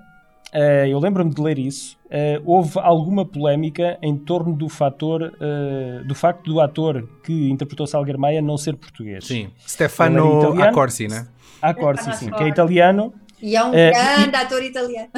[0.54, 6.04] uh, eu lembro-me de ler isso, uh, houve alguma polémica em torno do fator, uh,
[6.04, 9.26] do facto do ator que interpretou Salgueiro Maia não ser português.
[9.26, 11.26] Sim, Stefano Accorsi, né?
[11.60, 15.08] Accorsi, sim, que é italiano e é um grande ator italiano.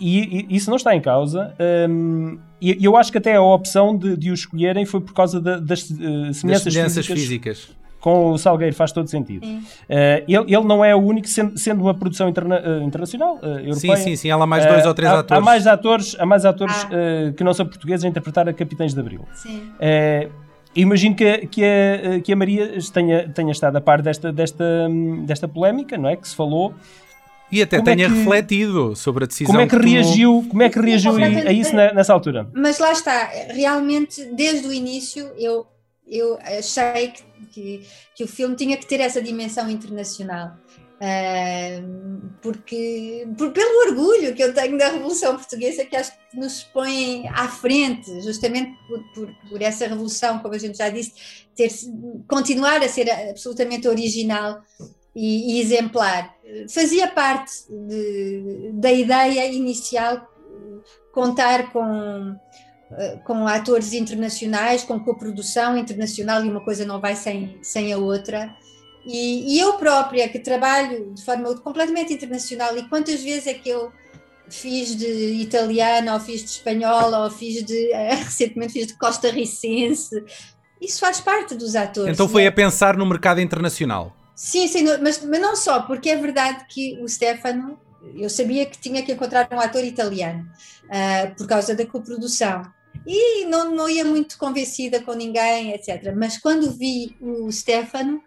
[0.00, 1.54] E, e, isso não está em causa.
[1.88, 5.40] Um, e eu acho que até a opção de, de o escolherem foi por causa
[5.40, 7.58] de, das uh, semelhanças, das semelhanças físicas.
[7.58, 7.81] físicas.
[8.02, 9.46] Com o Salgueiro faz todo sentido.
[9.46, 9.62] Uh,
[10.26, 13.96] ele, ele não é o único, sendo, sendo uma produção interna, uh, internacional, uh, europeia.
[13.96, 14.30] Sim, sim, sim.
[14.30, 15.40] Há lá mais dois ou três há, atores.
[15.40, 17.32] Há mais atores, há mais atores ah.
[17.36, 19.24] que não são portugueses a interpretar a Capitães de Abril.
[19.32, 19.72] Sim.
[20.74, 24.64] Imagino que, que, a, que a Maria tenha, tenha estado a par desta, desta,
[25.24, 26.16] desta polémica, não é?
[26.16, 26.74] Que se falou
[27.52, 29.52] e até como é tenha é que, refletido sobre a decisão.
[29.52, 32.48] Como é que, que reagiu, como é que reagiu a isso nessa altura?
[32.54, 35.66] Mas lá está, realmente desde o início eu,
[36.12, 40.56] eu achei que, que, que o filme tinha que ter essa dimensão internacional.
[41.02, 46.62] Uh, porque por, pelo orgulho que eu tenho da Revolução Portuguesa, que acho que nos
[46.62, 51.12] põe à frente, justamente por, por, por essa revolução, como a gente já disse,
[51.56, 51.70] ter,
[52.28, 54.62] continuar a ser absolutamente original
[55.16, 56.36] e, e exemplar.
[56.72, 60.28] Fazia parte de, da ideia inicial
[61.12, 62.36] contar com,
[63.24, 68.54] com atores internacionais, com coprodução internacional, e uma coisa não vai sem, sem a outra.
[69.04, 73.68] E, e, eu própria, que trabalho de forma completamente internacional, e quantas vezes é que
[73.68, 73.92] eu
[74.48, 75.06] fiz de
[75.40, 77.92] italiano, ou fiz de espanhol, ou fiz de.
[78.22, 80.22] recentemente fiz de costarricense.
[80.80, 82.12] Isso faz parte dos atores.
[82.12, 84.14] Então foi a pensar no mercado internacional.
[84.34, 87.78] Sim, sim, mas, mas não só, porque é verdade que o Stefano,
[88.16, 90.44] eu sabia que tinha que encontrar um ator italiano,
[90.84, 92.62] uh, por causa da coprodução.
[93.06, 96.14] E não, não ia muito convencida com ninguém, etc.
[96.16, 98.22] Mas quando vi o Stefano,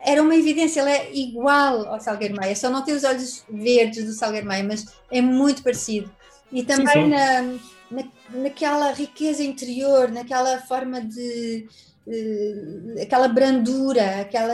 [0.00, 4.04] era uma evidência, ele é igual ao Salgueiro Maia, só não tem os olhos verdes
[4.04, 6.10] do Salgueiro Maia, mas é muito parecido.
[6.50, 7.08] E também sim, sim.
[7.08, 7.42] Na,
[7.90, 8.08] na,
[8.42, 11.68] naquela riqueza interior, naquela forma de,
[12.04, 14.52] Uh, aquela brandura, aquela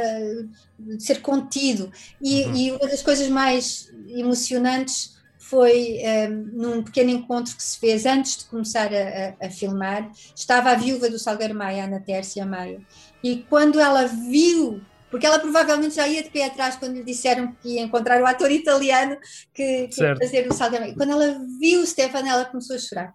[0.79, 1.91] de ser contido.
[2.21, 2.55] E, uhum.
[2.55, 5.18] e, uma das coisas mais emocionantes
[5.49, 9.51] foi um, eh, num pequeno encontro que se fez antes de começar a, a, a
[9.51, 10.11] filmar.
[10.37, 12.81] Estava a viúva do Salgueiro Maia, Ana Tércia Maia,
[13.23, 14.81] e quando ela viu
[15.11, 18.27] porque ela provavelmente já ia de pé atrás quando lhe disseram que ia encontrar o
[18.27, 19.17] ator italiano
[19.55, 20.95] que, que ia fazer o Salgueiro Maia.
[20.95, 23.15] Quando ela viu o Stefano, ela começou a chorar.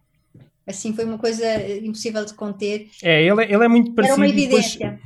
[0.65, 1.45] Assim foi uma coisa
[1.83, 2.87] impossível de conter.
[3.03, 4.23] É, ele, é, ele é muito parecido.
[4.23, 4.99] Era uma evidência.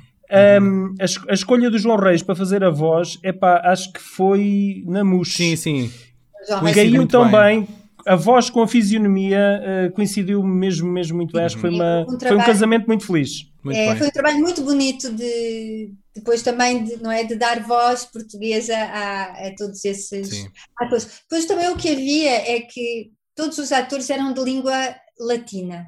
[0.61, 3.99] um, a, a, escolha do João Reis para fazer a voz, é pá, acho que
[3.99, 5.33] foi na mousse.
[5.33, 5.91] Sim, sim.
[6.73, 7.67] Caiu bem.
[8.05, 11.43] A voz com a fisionomia uh, coincidiu mesmo, mesmo muito bem.
[11.43, 13.51] Acho que foi, uma, um trabalho, foi um casamento muito feliz.
[13.61, 17.61] Muito é, foi um trabalho muito bonito de depois também de, não é de dar
[17.61, 20.49] voz portuguesa a, a todos esses Sim.
[20.79, 21.21] atores.
[21.21, 25.85] Depois também o que havia é que todos os atores eram de língua latina.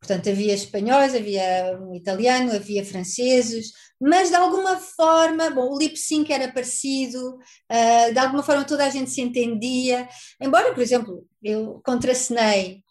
[0.00, 5.96] Portanto, havia espanhóis, havia um italiano, havia franceses, mas de alguma forma, bom, o lip
[5.96, 10.08] sync era parecido, uh, de alguma forma toda a gente se entendia.
[10.40, 12.82] Embora, por exemplo, eu contracenei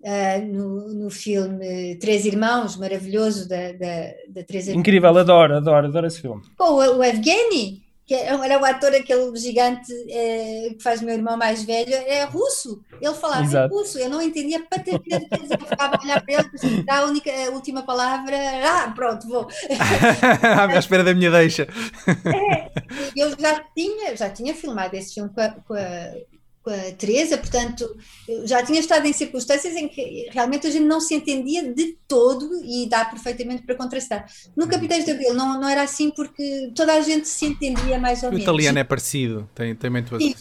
[0.00, 4.72] uh, no, no filme Três Irmãos, maravilhoso da, da, da Teresa.
[4.72, 6.42] Incrível, adoro, adoro, adoro esse filme.
[6.56, 11.14] Com o, o Evgeny, que é, era o ator, aquele gigante é, que faz meu
[11.14, 12.84] irmão mais velho, é russo.
[13.00, 13.74] Ele falava Exato.
[13.74, 17.30] em russo, eu não entendia ter que eu ficava a olhar para ele, a única
[17.30, 19.48] a última palavra, ah, pronto, vou.
[20.74, 21.62] à espera da minha deixa.
[21.62, 22.70] É,
[23.16, 26.31] eu já tinha, já tinha filmado esse filme com a, com a
[26.62, 27.96] com a Teresa, portanto,
[28.44, 32.48] já tinha estado em circunstâncias em que realmente a gente não se entendia de todo
[32.64, 34.26] e dá perfeitamente para contrastar.
[34.56, 38.22] No Capitães de Abril não, não era assim porque toda a gente se entendia mais
[38.22, 38.40] ou menos.
[38.40, 40.34] O italiano é parecido, tem, tem muito assim.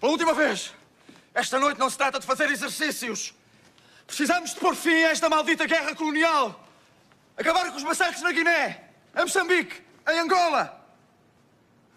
[0.00, 0.72] Pela última vez,
[1.34, 3.34] esta noite não se trata de fazer exercícios.
[4.06, 6.64] Precisamos de pôr fim a esta maldita guerra colonial.
[7.36, 8.84] Acabar com os massacres na Guiné,
[9.16, 10.80] em Moçambique, em Angola.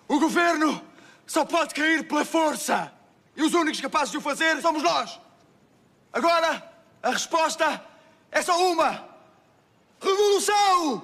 [0.07, 0.81] O governo
[1.27, 2.91] só pode cair pela força.
[3.39, 5.17] E os únicos capazes de o fazer somos nós.
[6.11, 6.61] Agora,
[7.01, 7.81] a resposta
[8.29, 9.01] é só uma:
[10.01, 11.01] Revolução!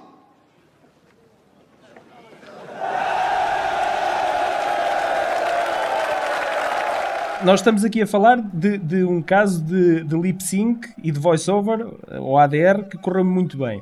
[7.46, 11.20] Nós estamos aqui a falar de, de um caso de, de lip sync e de
[11.20, 11.88] voiceover,
[12.20, 13.82] ou ADR, que correu muito bem.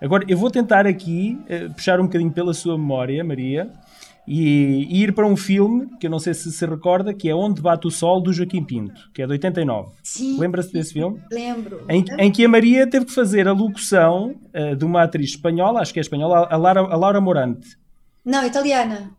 [0.00, 3.70] Agora, eu vou tentar aqui uh, puxar um bocadinho pela sua memória, Maria,
[4.26, 7.34] e, e, ir para um filme que eu não sei se se recorda, que é
[7.34, 9.90] Onde Bate o Sol, do Joaquim Pinto, que é de 89.
[10.02, 10.38] Sim.
[10.38, 11.20] Lembra-se desse filme?
[11.30, 11.84] Lembro.
[11.88, 15.80] Em, em, que a Maria teve que fazer a locução uh, de uma atriz espanhola,
[15.80, 17.76] acho que é espanhola, a Laura, a Laura Morante.
[18.24, 19.10] Não, italiana.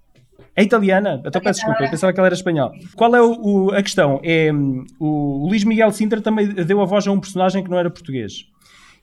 [0.55, 1.21] É italiana?
[1.25, 2.71] Então peço desculpa, eu pensava que ela era espanhola.
[2.95, 4.21] Qual é o, o, a questão?
[4.23, 7.69] É, hum, o, o Luís Miguel Sintra também deu a voz a um personagem que
[7.69, 8.45] não era português.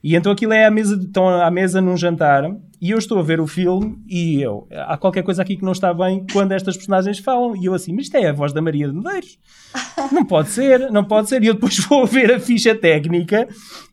[0.02, 2.44] E então aquilo é à mesa, estão à mesa num jantar
[2.80, 5.72] e eu estou a ver o filme e eu, há qualquer coisa aqui que não
[5.72, 7.54] está bem quando estas personagens falam.
[7.54, 9.38] E eu assim, mas isto é a voz da Maria de Medeiros.
[10.10, 11.44] Não pode ser, não pode ser.
[11.44, 13.46] E eu depois vou ver a ficha técnica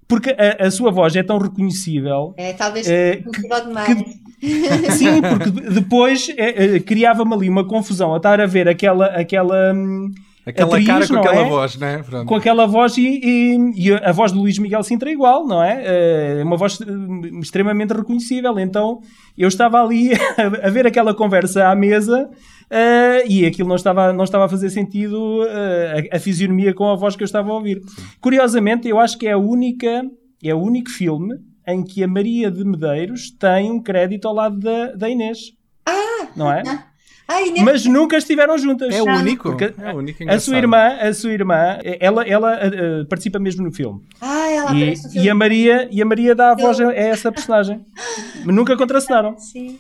[0.08, 2.34] porque a, a sua voz é tão reconhecível.
[2.38, 4.04] É, talvez é, que, demais.
[4.40, 9.08] Que, sim, porque depois é, é, criava-me ali uma confusão a estar a ver aquela.
[9.08, 10.10] aquela hum,
[10.48, 11.50] Aquela atriz, cara com aquela é?
[11.50, 12.04] voz, né?
[12.04, 12.26] Pronto.
[12.26, 15.62] Com aquela voz e, e, e, a voz do Luís Miguel Sintra é igual, não
[15.62, 16.40] é?
[16.40, 18.58] É uma voz hum, extremamente reconhecível.
[18.58, 19.02] Então
[19.38, 22.30] eu estava ali a, a ver aquela conversa à mesa
[22.68, 26.90] Uh, e aquilo não estava, não estava a fazer sentido uh, a, a, fisionomia com
[26.90, 27.82] a voz que eu estava a ouvir.
[28.20, 30.04] Curiosamente, eu acho que é a única,
[30.44, 34.60] é o único filme em que a Maria de Medeiros tem um crédito ao lado
[34.60, 35.54] da, da Inês.
[35.86, 36.28] Ah!
[36.36, 36.62] Não é?
[36.68, 36.88] Ah,
[37.30, 37.64] Inês...
[37.64, 38.94] Mas nunca estiveram juntas.
[38.94, 39.56] É o único.
[39.60, 43.72] é o único a sua irmã, a sua irmã, ela, ela uh, participa mesmo no
[43.72, 44.02] filme.
[44.22, 45.28] Ah, ela e, aparece no filme.
[45.28, 47.86] E a Maria, e a Maria dá a voz a essa personagem.
[48.46, 49.38] nunca contracenaram.
[49.38, 49.78] Sim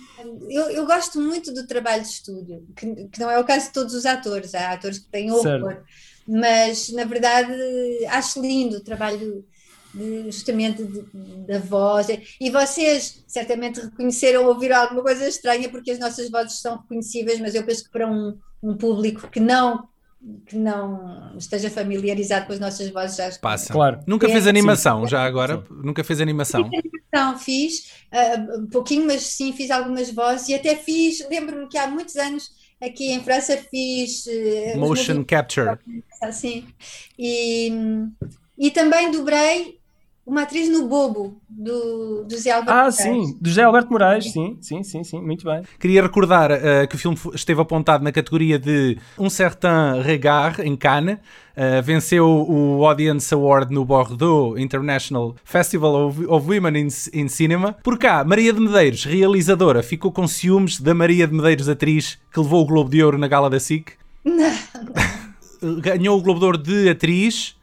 [0.50, 3.74] eu, eu, gosto muito do trabalho de estúdio, que, que, não é o caso de
[3.74, 5.84] todos os atores, há atores que têm horror,
[6.28, 7.54] mas na verdade
[8.10, 9.46] acho lindo o trabalho
[10.26, 11.02] justamente de,
[11.48, 12.08] da voz.
[12.40, 17.56] E vocês certamente reconheceram, ouviram alguma coisa estranha, porque as nossas vozes são reconhecíveis, mas
[17.56, 19.88] eu penso que para um, um público que não
[20.46, 23.72] que não esteja familiarizado com as nossas vozes já passa.
[23.72, 24.00] Claro.
[24.08, 25.12] Nunca fez animação, sim.
[25.12, 25.58] já agora?
[25.58, 25.82] Sim.
[25.84, 26.70] Nunca fez animação?
[26.70, 31.68] Fiz animação, fiz uh, um pouquinho, mas sim, fiz algumas vozes e até fiz, lembro-me
[31.68, 35.78] que há muitos anos aqui em França fiz uh, motion capture.
[36.22, 36.68] Assim.
[37.18, 37.72] E,
[38.58, 39.80] e também dobrei
[40.28, 43.00] uma atriz no Bobo, do, do Zé Alberto ah, Moraes.
[43.00, 45.64] Ah, sim, do Zé Alberto Moraes, sim, sim, sim, sim, muito bem.
[45.80, 50.76] Queria recordar uh, que o filme esteve apontado na categoria de Um Certain Regard, em
[50.76, 51.18] Cannes.
[51.56, 57.78] Uh, venceu o Audience Award no Bordeaux International Festival of, of Women in, in, Cinema.
[57.82, 62.40] Por cá, Maria de Medeiros, realizadora, ficou com ciúmes da Maria de Medeiros, atriz, que
[62.40, 63.94] levou o Globo de Ouro na gala da SIC.
[64.26, 64.54] Não.
[65.82, 67.57] Ganhou o Globo de Ouro de atriz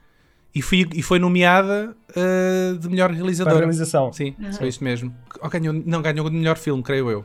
[0.54, 3.56] e, fui, e foi nomeada uh, de melhor realizadora.
[3.56, 4.12] Para realização.
[4.12, 4.52] Sim, uhum.
[4.52, 5.14] foi isso mesmo.
[5.40, 7.24] Ou ganhou, não ganhou de melhor filme, creio eu.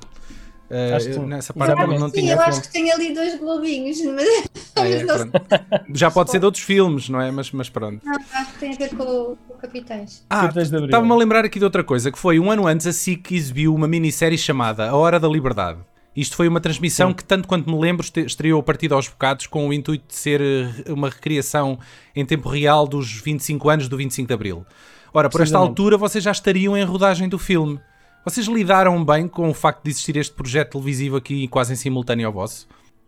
[0.69, 2.33] Uh, acho que nessa parte não, não sim, tinha.
[2.33, 4.27] Eu acho que tem ali dois globinhos, mas,
[4.75, 5.85] ah, é.
[5.93, 7.31] Já pode ser de outros filmes, não é?
[7.31, 7.99] Mas, mas pronto.
[8.03, 10.23] Não, acho que tem a ver com, o Capitães.
[10.29, 13.31] Ah, estava-me a lembrar aqui de outra coisa, que foi um ano antes a SIC
[13.31, 15.79] exibiu uma minissérie chamada A Hora da Liberdade.
[16.19, 17.15] Isto foi uma transmissão Sim.
[17.15, 20.41] que, tanto quanto me lembro, estreou a partir aos bocados com o intuito de ser
[20.41, 21.79] eh, uma recriação
[22.13, 24.65] em tempo real dos 25 anos do 25 de Abril.
[25.13, 27.79] Ora, por esta altura vocês já estariam em rodagem do filme.
[28.25, 32.27] Vocês lidaram bem com o facto de existir este projeto televisivo aqui quase em simultâneo
[32.27, 32.67] ao vosso?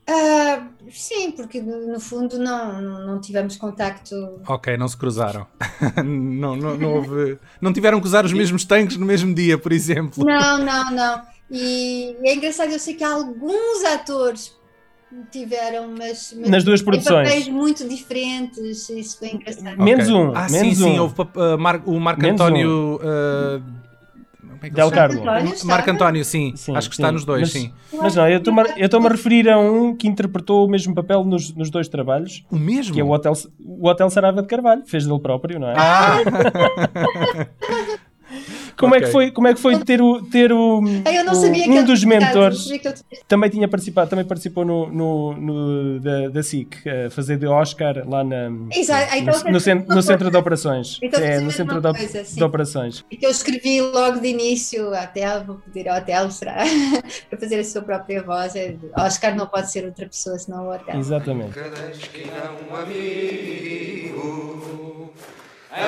[0.10, 4.16] Uh, sim, porque no fundo não, não tivemos contacto.
[4.48, 5.46] Ok, não se cruzaram.
[6.02, 7.38] não, não, não, houve...
[7.60, 10.24] não tiveram que usar os mesmos tanques no mesmo dia, por exemplo.
[10.24, 11.31] Não, não, não.
[11.52, 14.56] E é engraçado, eu sei que alguns atores
[15.30, 18.90] tiveram, mas, mas nas duas produções papéis muito diferentes.
[18.90, 19.74] Isso foi engraçado.
[19.74, 19.84] Okay.
[19.84, 20.32] Menos um.
[20.34, 20.88] Ah, menos sim, um.
[20.88, 21.00] sim.
[21.00, 22.70] Houve uh, Mar o Marco menos António.
[22.70, 22.96] Um.
[22.96, 23.82] Uh,
[24.64, 25.24] é Del Carlo.
[25.66, 26.54] Marco António, sim.
[26.56, 27.02] sim Acho que sim.
[27.02, 27.74] está nos dois, mas, sim.
[27.92, 31.72] Mas não, eu estou-me a referir a um que interpretou o mesmo papel nos, nos
[31.72, 32.46] dois trabalhos.
[32.52, 32.94] O mesmo?
[32.94, 34.84] Que é o Hotel, o Hotel Sarava de Carvalho.
[34.86, 35.74] Fez dele próprio, não é?
[35.76, 36.18] Ah!
[38.78, 39.04] Como, okay.
[39.04, 42.68] é que foi, como é que foi ter o, ter o, o um dos mentores
[43.28, 46.76] também tinha participado, também participou no, no, no da, da SIC,
[47.12, 49.16] fazer de Oscar lá na, Exato.
[49.16, 51.00] Então, no, no, centro, no centro de operações.
[51.02, 53.06] Então, é, no centro de, coisa, de, operações.
[53.10, 56.66] E que eu escrevi logo de início, até vou pedir ao hotel para
[57.40, 58.56] fazer a sua própria voz.
[58.56, 60.98] É, Oscar não pode ser outra pessoa senão o hotel.
[60.98, 61.54] Exatamente.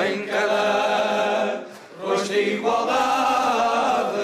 [0.06, 1.66] em cada
[2.04, 4.18] rosto de igualdade,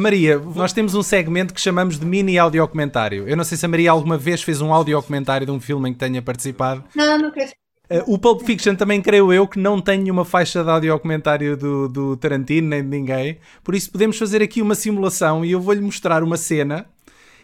[0.00, 3.28] Maria, nós temos um segmento que chamamos de mini audiocomentário.
[3.28, 5.92] Eu não sei se a Maria alguma vez fez um audiocomentário de um filme em
[5.92, 6.82] que tenha participado.
[6.94, 7.46] Não, nunca
[7.90, 11.88] Uh, o Pulp Fiction também creio eu que não tem nenhuma faixa de audiocomentário do,
[11.88, 13.38] do Tarantino nem de ninguém.
[13.64, 16.86] Por isso podemos fazer aqui uma simulação e eu vou-lhe mostrar uma cena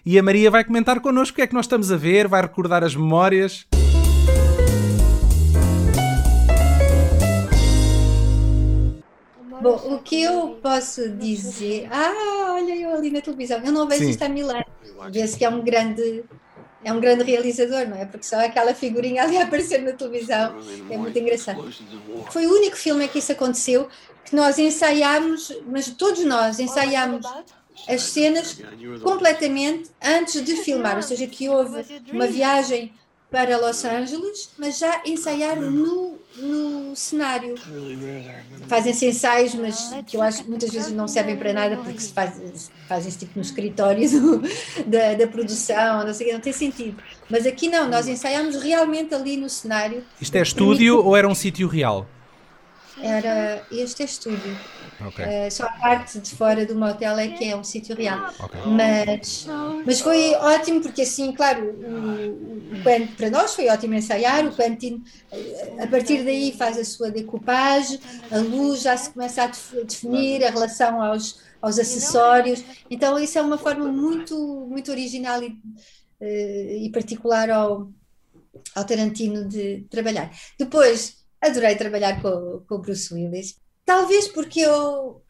[0.05, 2.43] e a Maria vai comentar connosco o que é que nós estamos a ver, vai
[2.43, 3.67] recordar as memórias.
[9.61, 11.89] Bom, o que eu posso dizer?
[11.91, 13.61] Ah, olha eu ali na televisão.
[13.65, 14.11] Eu não vejo Sim.
[14.11, 14.65] isto há mil anos.
[15.11, 16.25] Vê-se que é um grande
[16.85, 18.05] é um grande realizador, não é?
[18.05, 20.57] Porque só aquela figurinha ali a aparecer na televisão
[20.89, 21.69] é muito engraçado.
[22.31, 23.89] Foi o único filme em que isso aconteceu
[24.25, 27.27] que nós ensaiámos, mas todos nós ensaiámos
[27.89, 28.59] as cenas
[29.03, 32.93] completamente antes de filmar, ou seja, que houve uma viagem
[33.37, 37.55] para Los Angeles, mas já ensaiaram no, no cenário.
[38.67, 42.15] Fazem-se ensaios, mas que eu acho que muitas vezes não servem para nada porque se
[42.15, 44.43] faz, fazem-se tipo no escritório do,
[44.87, 46.97] da, da produção, não sei não tem sentido.
[47.29, 50.03] Mas aqui não, nós ensaiamos realmente ali no cenário.
[50.19, 52.07] Isto é estúdio ou era um sítio real?
[53.03, 54.57] Era este é estúdio.
[55.09, 55.25] Okay.
[55.25, 58.31] Uh, só a parte de fora do motel é que é um sítio real.
[58.41, 58.61] Okay.
[58.67, 59.47] Mas,
[59.85, 64.47] mas foi ótimo porque assim, claro, o, o Quentin, para nós foi ótimo ensaiar.
[64.47, 69.43] O Quentin, eh, a partir daí, faz a sua decoupagem, a luz já se começa
[69.45, 69.47] a
[69.83, 72.65] definir, a relação aos, aos acessórios.
[72.91, 74.35] Então, isso é uma forma muito,
[74.69, 75.49] muito original e,
[76.21, 77.91] uh, e particular ao,
[78.75, 80.31] ao Tarantino de trabalhar.
[80.59, 83.66] Depois, adorei trabalhar com, com o Bruce Willis.
[83.87, 85.23] Talvez porque eu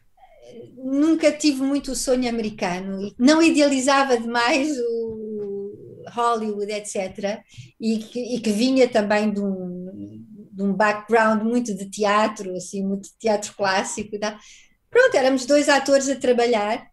[0.43, 7.43] eh, nunca tive muito o sonho americano e não idealizava demais o Hollywood, etc.
[7.79, 12.83] E que, e que vinha também de um, de um background muito de teatro, assim,
[12.83, 14.19] muito de teatro clássico.
[14.19, 14.39] Tá?
[14.89, 16.89] Pronto, éramos dois atores a trabalhar.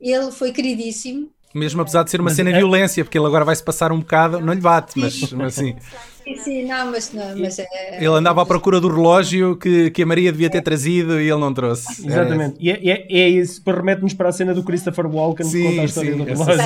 [0.00, 1.30] Ele foi queridíssimo.
[1.56, 2.58] Mesmo apesar de ser uma mas cena de é...
[2.58, 5.74] violência, porque ele agora vai se passar um bocado, não lhe bate, mas, mas assim.
[6.22, 10.02] Sim, sim, não, mas, não, mas é, Ele andava à procura do relógio que, que
[10.02, 12.04] a Maria devia ter trazido e ele não trouxe.
[12.04, 12.56] Exatamente.
[12.58, 15.80] E é, é, é isso, remete-nos para a cena do Christopher Walken sim, que conta
[15.80, 16.56] a história sim, do relógio.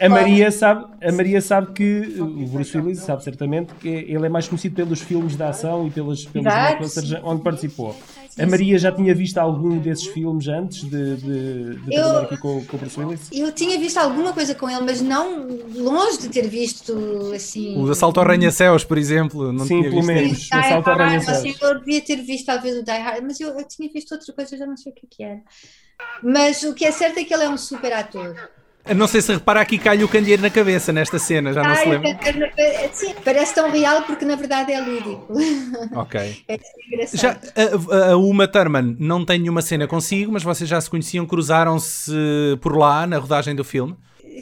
[0.00, 3.88] a, a, a, Maria sabe, a Maria sabe que o Bruce Willis sabe certamente que
[3.88, 6.52] ele é mais conhecido pelos filmes de ação e pelas, pelos
[7.22, 7.96] onde participou.
[8.38, 12.36] A Maria já tinha visto algum desses filmes antes de, de, de eu, trabalhar aqui
[12.36, 13.28] com, com o Bruce Willis?
[13.32, 17.82] Eu tinha visto alguma coisa com ele, mas não longe de ter visto assim.
[17.82, 19.52] O Assalto ao Arranha-Céus, por exemplo.
[19.52, 20.50] Não Sim, pelo menos.
[20.50, 21.38] O Assalto ao Arranha-Céus.
[21.38, 24.32] Assim, eu devia ter visto talvez o Die Hard, mas eu, eu tinha visto outra
[24.34, 25.42] coisa, já não sei o que, é que era.
[26.22, 28.36] Mas o que é certo é que ele é um super ator.
[28.94, 31.88] Não sei se repara aqui cai o candeeiro na cabeça nesta cena, já não se
[31.88, 32.18] lembra?
[32.92, 35.26] Sim, parece tão real porque na verdade é lúdico.
[35.96, 36.44] Ok.
[36.48, 36.58] É
[37.12, 41.26] já, a, a, Uma Thurman não tem nenhuma cena consigo, mas vocês já se conheciam,
[41.26, 42.12] cruzaram-se
[42.60, 43.96] por lá na rodagem do filme?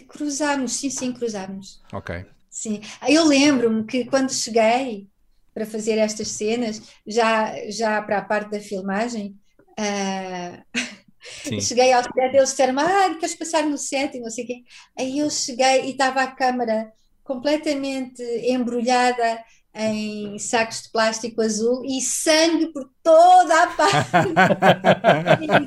[0.09, 1.82] Cruzámos, sim, sim, cruzámos.
[1.92, 2.24] Ok.
[2.51, 2.80] Sim.
[3.09, 5.09] Eu lembro-me que quando cheguei
[5.53, 9.36] para fazer estas cenas, já, já para a parte da filmagem,
[9.78, 10.62] uh,
[11.45, 11.61] Sim.
[11.61, 14.62] Cheguei ao set, eles disseram ah, queres passar no set e não sei o quê.
[14.99, 19.39] Aí eu cheguei e estava a câmara completamente embrulhada
[19.77, 24.29] em sacos de plástico azul e sangue por toda a parte.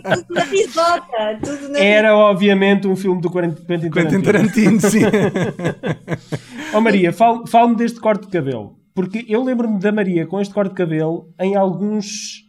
[0.03, 1.39] tudo na risota.
[1.43, 3.91] Tudo na Era obviamente um filme do Quentin Tarantino.
[3.91, 5.01] Quentin Tarantino, sim.
[6.73, 8.77] oh Maria, fale-me fale deste corte de cabelo.
[8.95, 12.45] Porque eu lembro-me da Maria com este corte de cabelo em alguns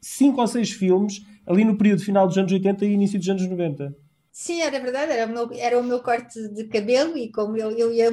[0.00, 3.46] cinco ou seis filmes ali no período final dos anos 80 e início dos anos
[3.48, 3.94] 90.
[4.32, 7.72] Sim, era verdade, era o meu, era o meu corte de cabelo e como eu,
[7.72, 8.10] eu ia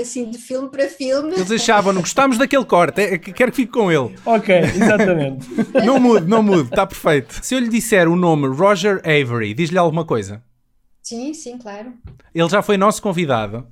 [0.00, 1.32] assim de filme para filme.
[1.34, 4.14] Eles achavam, gostámos daquele corte, é, quero que fique com ele.
[4.24, 5.46] Ok, exatamente.
[5.84, 7.40] não mude, não mude, está perfeito.
[7.42, 10.40] Se eu lhe disser o nome Roger Avery, diz-lhe alguma coisa?
[11.02, 11.92] Sim, sim, claro.
[12.32, 13.66] Ele já foi nosso convidado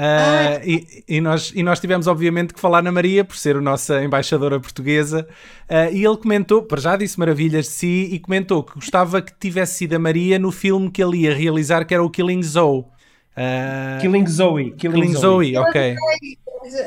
[0.00, 3.60] Uh, e, e, nós, e nós tivemos, obviamente, que falar na Maria por ser a
[3.60, 5.28] nossa embaixadora portuguesa.
[5.68, 9.32] Uh, e ele comentou, para já disse maravilhas de si, e comentou que gostava que
[9.38, 12.78] tivesse sido a Maria no filme que ele ia realizar, que era o Killing Zoe.
[12.80, 14.70] Uh, Killing Zoe.
[14.72, 15.96] Killing, Killing Zoe, Zoe ok.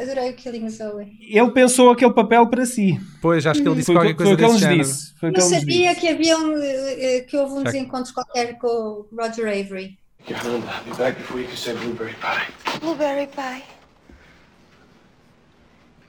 [0.01, 1.07] Adorei o Killing Zoe.
[1.22, 2.99] Ele pensou aquele papel para si.
[3.22, 4.80] Pois, acho que ele disse foi, qualquer coisa foi desse género.
[4.80, 5.14] Disse.
[5.20, 9.47] Foi Eu sabia que havia um, eh, que houve um desencontro qualquer com o Roger
[9.47, 9.97] Avery.
[10.28, 12.47] Yolanda, I'll be back before you can say blueberry pie.
[12.80, 13.63] Blueberry pie.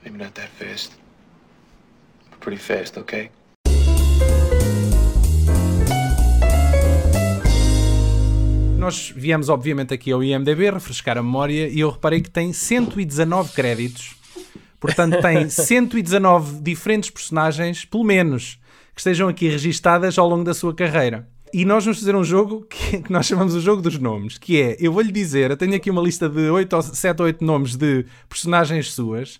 [0.03, 0.93] Maybe not that fast.
[2.29, 3.29] But pretty fast, okay?
[8.77, 13.51] Nós viemos, obviamente, aqui ao IMDB refrescar a memória e eu reparei que tem 119
[13.53, 14.15] créditos.
[14.79, 18.59] Portanto, tem 119 diferentes personagens, pelo menos,
[18.93, 21.27] que estejam aqui registadas ao longo da sua carreira.
[21.53, 24.61] E nós vamos fazer um jogo que, que nós chamamos o jogo dos nomes, que
[24.61, 27.43] é, eu vou-lhe dizer, eu tenho aqui uma lista de 8 ou 7 ou 8
[27.43, 29.39] nomes de personagens suas,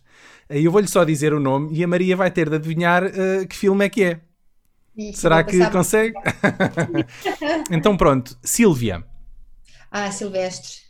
[0.50, 3.48] e eu vou-lhe só dizer o nome e a Maria vai ter de adivinhar uh,
[3.48, 4.22] que filme é que é.
[4.98, 6.14] Ixi, Será que consegue?
[7.70, 9.04] então pronto, Sílvia.
[9.92, 10.86] Ah, Silvestre.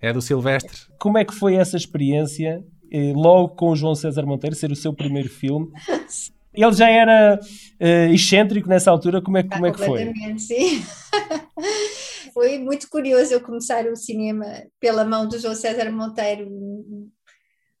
[0.00, 0.78] É do Silvestre.
[0.98, 4.76] Como é que foi essa experiência, eh, logo com o João César Monteiro, ser o
[4.76, 5.68] seu primeiro filme?
[6.52, 10.12] Ele já era uh, excêntrico nessa altura, como é, como é que foi?
[10.38, 10.82] Sim.
[12.34, 14.46] foi muito curioso eu começar o cinema
[14.80, 16.48] pela mão do João César Monteiro,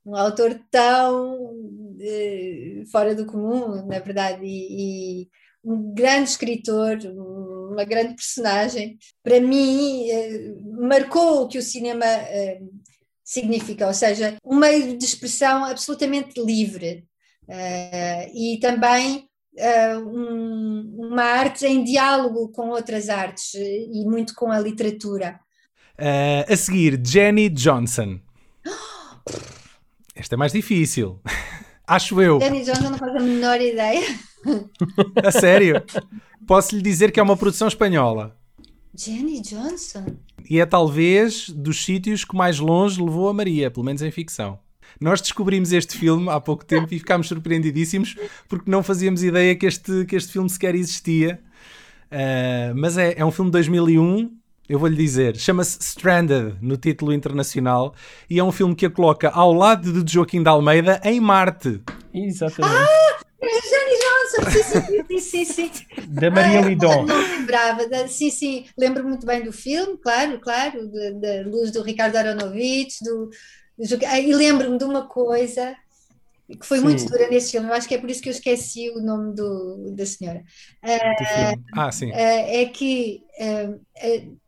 [0.06, 5.28] um, autor tão uh, fora do comum, na verdade, e, e
[5.64, 6.98] um grande escritor,
[7.70, 8.98] uma grande personagem.
[9.22, 12.06] Para mim, uh, marcou o que o cinema
[13.24, 17.04] significa, ou seja, um meio de expressão absolutamente livre
[18.34, 19.28] e também
[19.58, 25.38] uh, um, uma arte em diálogo com outras artes e muito com a literatura.
[26.48, 28.20] A seguir, Jenny Johnson.
[30.14, 31.20] Esta é mais difícil.
[31.86, 32.40] Acho eu.
[32.40, 34.06] Jenny Johnson não faz a menor ideia.
[35.24, 35.82] a sério?
[36.46, 38.36] Posso lhe dizer que é uma produção espanhola.
[38.94, 40.06] Jenny Johnson?
[40.48, 44.58] E é talvez dos sítios que mais longe levou a Maria, pelo menos em ficção.
[45.00, 48.16] Nós descobrimos este filme há pouco tempo e ficámos surpreendidíssimos
[48.48, 51.40] porque não fazíamos ideia que este, que este filme sequer existia.
[52.10, 54.30] Uh, mas é, é um filme de 2001,
[54.68, 57.94] eu vou-lhe dizer, chama-se Stranded no título internacional
[58.28, 61.80] e é um filme que a coloca ao lado de Joaquim de Almeida em Marte.
[62.12, 62.76] Exatamente.
[62.76, 63.20] Ah!
[63.42, 64.50] É Johnny Johnson,
[65.08, 65.84] sim, sim, sim, sim.
[66.08, 67.06] Da Maria ah, Lidon.
[67.06, 72.16] Não lembrava, sim, sim, lembro muito bem do filme, claro, claro, da luz do Ricardo
[72.16, 73.30] Aronovich, do,
[73.80, 75.74] e lembro-me de uma coisa
[76.58, 76.84] que foi Sim.
[76.84, 79.34] muito dura nesse filme, eu acho que é por isso que eu esqueci o nome
[79.34, 80.40] do, da senhora.
[80.84, 82.10] Uh, ah, sim.
[82.10, 84.38] Uh, é que uh,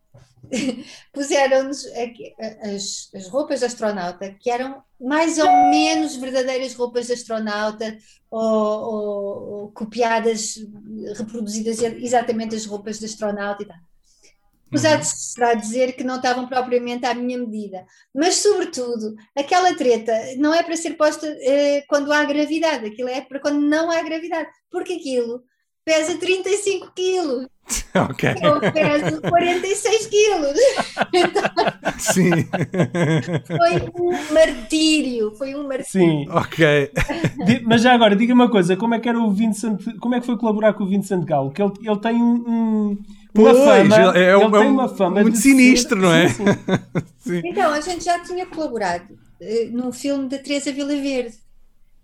[1.13, 1.87] puseram-nos
[2.75, 7.97] as, as roupas de astronauta, que eram mais ou menos verdadeiras roupas de astronauta,
[8.31, 10.57] ou, ou, ou copiadas,
[11.17, 13.77] reproduzidas exatamente as roupas de astronauta e tal
[14.73, 15.57] apesar uhum.
[15.57, 17.85] de dizer que não estavam propriamente à minha medida.
[18.15, 23.21] Mas, sobretudo, aquela treta não é para ser posta eh, quando há gravidade, aquilo é
[23.21, 25.45] para quando não há gravidade, porque aquilo
[25.85, 27.47] pesa 35 quilos.
[27.95, 28.35] Ok.
[28.43, 30.59] Eu peso 46 quilos.
[31.15, 31.43] Então,
[31.99, 32.31] Sim.
[33.47, 35.35] Foi um martírio.
[35.37, 35.87] Foi um martírio.
[35.91, 36.27] Sim.
[36.31, 36.91] Ok.
[37.65, 39.79] Mas já agora, diga uma coisa: como é que era o Vincent?
[40.01, 41.51] Como é que foi colaborar com o Vincent Galo?
[41.51, 42.99] Que ele, ele tem um, um
[43.35, 46.03] uma fama, é, é, ele tem uma fama muito sinistro, ser...
[46.03, 46.29] não é?
[46.29, 46.45] Sim,
[47.19, 47.43] sim.
[47.45, 51.37] Então, a gente já tinha colaborado uh, num filme da Teresa Vila Verde,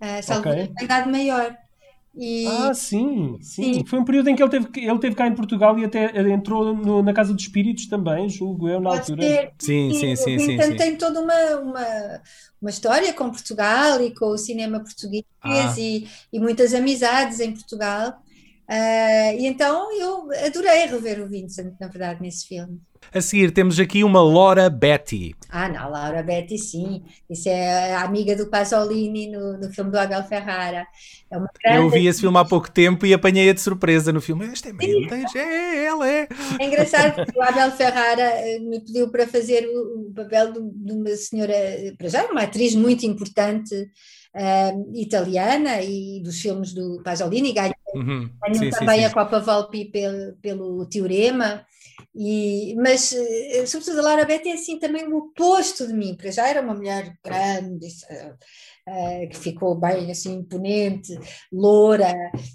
[0.01, 0.71] uh, Salvo okay.
[0.81, 1.55] Idade Maior.
[2.15, 2.47] E...
[2.47, 5.35] Ah, sim, sim, sim, Foi um período em que ele teve, ele teve cá em
[5.35, 9.23] Portugal e até entrou no, na Casa dos Espíritos também, julgo eu, na Pode altura.
[9.23, 9.53] Ter.
[9.59, 10.39] Sim, sim, sim.
[10.39, 12.23] sim, então sim, tem toda uma, uma,
[12.61, 15.75] uma história com Portugal e com o cinema português ah.
[15.79, 18.21] e, e muitas amizades em Portugal.
[18.69, 22.81] Uh, e então eu adorei rever o Vincent, na verdade, nesse filme.
[23.13, 25.35] A seguir temos aqui uma Laura Betty.
[25.49, 27.03] Ah, não, Laura Betty, sim.
[27.29, 30.87] Isso é a amiga do Pasolini no, no filme do Abel Ferrara.
[31.31, 31.79] É uma grande...
[31.79, 34.47] Eu vi esse filme há pouco tempo e apanhei-a de surpresa no filme.
[34.47, 36.29] Este é mesmo, é, é ela, é.
[36.61, 40.93] É engraçado que o Abel Ferrara eh, me pediu para fazer o, papel de, de,
[40.93, 41.55] uma senhora,
[41.97, 43.75] para já, uma atriz muito importante
[44.35, 48.29] uh, italiana e dos filmes do Pasolini, ganhou, uhum.
[48.43, 49.11] ganhou sim, também sim, sim.
[49.11, 51.65] a Copa Volpi pelo, pelo Teorema.
[52.15, 56.33] E, mas, eh, sobretudo, a Laura Betty é assim também o oposto de mim, porque
[56.33, 61.19] já era uma mulher grande, uh, que ficou bem assim imponente,
[61.53, 62.13] loura,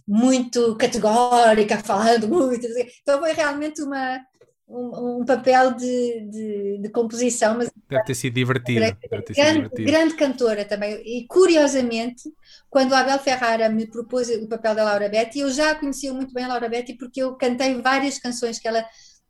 [0.07, 2.67] muito categórica, falando muito.
[3.01, 4.19] Então foi realmente uma,
[4.67, 7.57] um, um papel de, de, de, composição.
[7.57, 8.79] Mas Deve ter sido divertido.
[8.79, 9.83] Deve ter grande, sido divertido.
[9.83, 11.01] grande cantora também.
[11.05, 12.23] E curiosamente,
[12.69, 16.33] quando a Abel Ferrara me propôs o papel da Laura Betty, eu já conhecia muito
[16.33, 18.83] bem a Laura Betty porque eu cantei várias canções que ela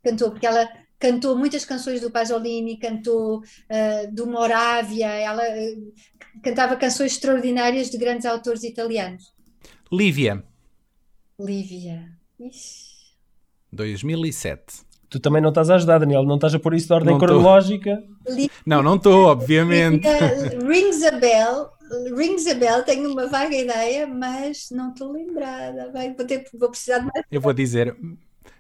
[0.03, 0.67] cantou, porque ela
[0.99, 5.93] cantou muitas canções do Pasolini, cantou uh, do Moravia, ela uh,
[6.41, 9.33] cantava canções extraordinárias de grandes autores italianos.
[9.91, 10.43] Lívia.
[11.39, 12.09] Lívia.
[12.39, 12.93] Ixi.
[13.71, 14.61] 2007.
[15.09, 17.19] Tu também não estás a ajudar, Daniel, não estás a pôr isso de ordem não
[17.19, 18.03] cronológica.
[18.65, 20.07] Não, não estou, obviamente.
[20.65, 21.69] Rings a bell,
[22.15, 25.91] rings a bell, tenho uma vaga ideia, mas não estou lembrada.
[25.91, 27.25] Vai, vou, ter, vou precisar de mais.
[27.31, 27.95] Eu vou dizer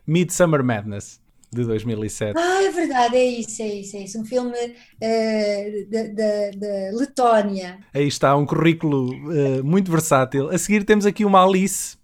[0.05, 1.22] Midsummer Madness
[1.53, 2.33] de 2007.
[2.37, 4.19] Ah, é verdade, é isso, é isso, é isso.
[4.19, 7.79] Um filme uh, da Letónia.
[7.93, 10.49] Aí está, um currículo uh, muito versátil.
[10.49, 11.97] A seguir temos aqui uma Alice,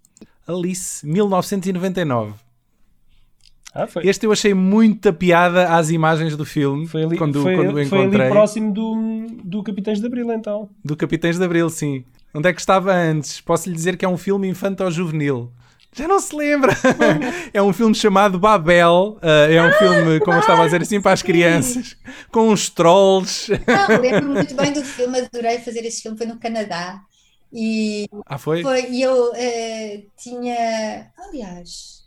[0.47, 2.34] Alice, 1999.
[3.74, 4.08] Ah, foi.
[4.08, 7.72] Este eu achei muita piada às imagens do filme Foi ali, quando, foi, quando o
[7.74, 8.22] foi encontrei.
[8.22, 10.70] ali próximo do, do Capitães de Abril, então.
[10.84, 12.04] Do Capitães de Abril, sim.
[12.34, 13.41] Onde é que estava antes?
[13.41, 15.52] Posso lhe dizer que é um filme infanto-juvenil.
[15.91, 16.73] Já não se lembra.
[17.53, 19.17] é um filme chamado Babel.
[19.21, 21.97] Uh, é um filme, como eu estava a dizer assim, para as crianças.
[22.31, 23.51] Com uns trolls.
[23.67, 27.01] Não, lembro-me muito bem do filme, adorei fazer esse filme, foi no Canadá.
[27.51, 28.61] E, Ah, foi?
[28.61, 31.11] foi, e eu eh, tinha.
[31.17, 31.99] Aliás.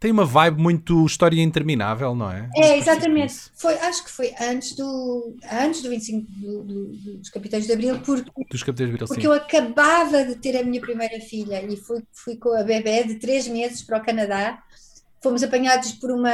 [0.00, 2.48] Tem uma vibe muito história interminável, não é?
[2.56, 3.34] É, exatamente.
[3.56, 6.86] Foi, acho que foi antes do, antes do 25 do, do,
[7.18, 9.26] dos Capitães de Abril, porque, Dos Capitães de Abril, porque sim.
[9.26, 13.16] eu acabava de ter a minha primeira filha e fui, fui com a bebé de
[13.16, 14.62] três meses para o Canadá.
[15.20, 16.30] Fomos apanhados por uma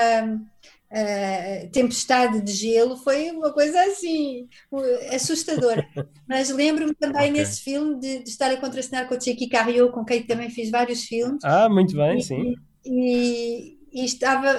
[0.91, 5.85] eh, tempestade de gelo, foi uma coisa assim uh, assustadora.
[6.29, 7.33] Mas lembro-me também Ok.
[7.33, 10.71] nesse filme de, de estar a contracenar com o Cheikh Carriot, com quem também fiz
[10.71, 11.43] vários filmes.
[11.43, 12.53] Ah, muito bem, E- sim.
[12.53, 12.57] E,
[12.87, 14.57] e estava,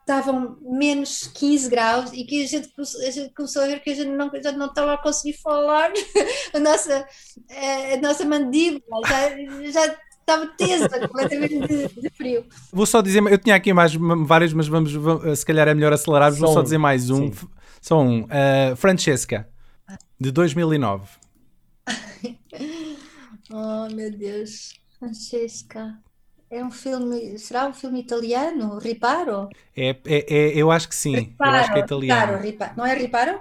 [0.00, 3.94] estavam menos 15 graus e que a gente, a gente começou a ver que a
[3.94, 5.90] gente não, já não estava a conseguir falar,
[6.54, 7.06] a nossa,
[7.48, 12.46] eh, a nossa mandíbula já, já estava tesa completamente de, de frio.
[12.72, 13.94] Vou só dizer, eu tinha aqui mais
[14.26, 16.32] vários, mas vamos, vamos- se calhar é melhor acelerar.
[16.32, 16.62] Vou Só um.
[16.62, 17.32] dizer mais um.
[17.32, 17.48] Sim.
[17.80, 18.22] Só um.
[18.24, 19.48] Uh, Francesca,
[20.20, 21.08] de 2009.
[23.50, 25.98] Oh meu Deus, Francesca.
[26.50, 28.78] É um filme, será um filme italiano?
[28.78, 29.48] Riparo?
[29.76, 31.34] É, é, é- eu acho que sim.
[31.38, 32.38] eu acho que é Riparo, italiano.
[32.38, 32.72] Riparo.
[32.76, 33.40] Não é Riparo?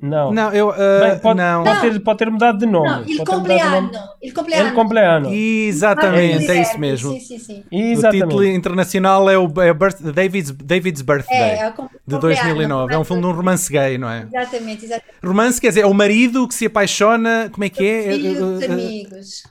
[0.00, 0.32] Não.
[0.32, 0.70] Não, eu.
[0.70, 1.62] uh, Bem, pode, não.
[1.62, 2.88] Pode, ter, pode ter mudado de nome.
[2.88, 3.80] Não, il mudado de compleanno.
[3.92, 3.98] nome.
[4.22, 4.74] Il compleanno.
[4.74, 5.32] compleanno.
[5.32, 7.12] Exatamente, é isso mesmo.
[7.12, 7.64] Sim, sim, sim.
[7.70, 8.24] O Exatamente.
[8.24, 12.92] título internacional é o é birth, David's, David's Birthday, É, é o de compleanno, 2009.
[12.94, 14.22] É um filme de um romance gay, não é?
[14.26, 15.16] Exatamente, exatamente.
[15.24, 17.48] Romance quer dizer, é o marido que se apaixona.
[17.52, 18.12] Como é que é?
[18.14, 19.44] Filho Uh, uh, de amigos.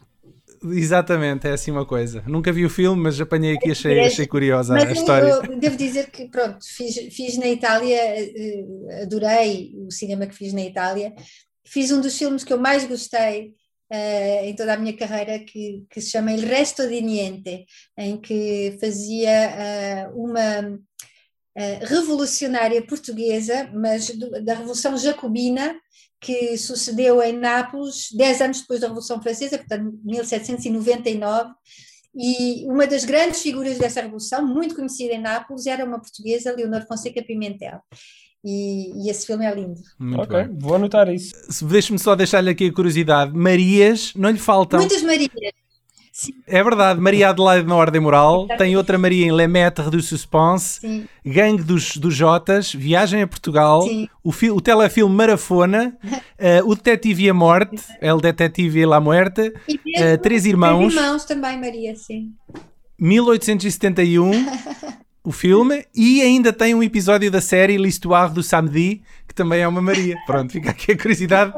[0.71, 2.23] Exatamente, é assim uma coisa.
[2.27, 5.27] Nunca vi o filme, mas apanhei aqui e achei, achei curiosa Mas a história.
[5.27, 10.53] eu devo dizer que, pronto, fiz, fiz na Itália, eh, adorei o cinema que fiz
[10.53, 11.13] na Itália.
[11.65, 13.55] Fiz um dos filmes que eu mais gostei
[13.89, 17.65] eh, em toda a minha carreira, que, que se chama Il Resto di Niente,
[17.97, 20.79] em que fazia eh, uma
[21.55, 25.75] eh, revolucionária portuguesa, mas do- da Revolução Jacobina,
[26.23, 31.51] que sucedeu em Nápoles, 10 anos depois da Revolução Francesa, portanto, 1799.
[32.15, 36.85] E uma das grandes figuras dessa revolução, muito conhecida em Nápoles, era uma portuguesa, Leonor
[36.87, 37.79] Fonseca Pimentel.
[38.45, 39.79] E, e esse filme é lindo.
[39.97, 40.57] Muito Ok, bem.
[40.59, 41.33] vou anotar isso.
[41.49, 43.33] Se- Deixe-me só deixar-lhe aqui a curiosidade.
[43.33, 44.79] Marias não lhe faltam.
[44.79, 45.31] Muitas Marias.
[46.45, 50.79] É verdade, Maria Adelaide na Ordem Moral, tem outra Maria em Le Maître du Suspense,
[50.81, 54.07] Sim, Gangue dos, dos Jotas, Viagem a Portugal, Sim.
[54.23, 55.97] o, o telefilme Marafona,
[56.37, 60.93] eh, O Detetive e a Morte, El Detetive e la Muerte, E eh, Três Irmãos,
[60.93, 61.25] Três irmãos.
[61.25, 62.31] Também, Maria, sim.
[62.99, 64.31] 1871,
[65.23, 69.67] o filme, e ainda tem um episódio da série L'Histoire du Samedi, que também é
[69.67, 70.17] uma Maria.
[70.25, 71.53] Pronto, fica aqui a curiosidade.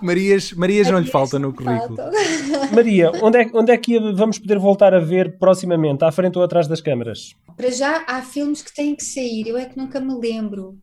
[0.00, 1.96] Marias, Marias não lhe falta no currículo.
[2.74, 6.02] Maria, onde é, onde é que vamos poder voltar a ver proximamente?
[6.04, 7.34] À frente ou atrás das câmaras?
[7.56, 10.78] Para já há filmes que têm que sair, eu é que nunca me lembro.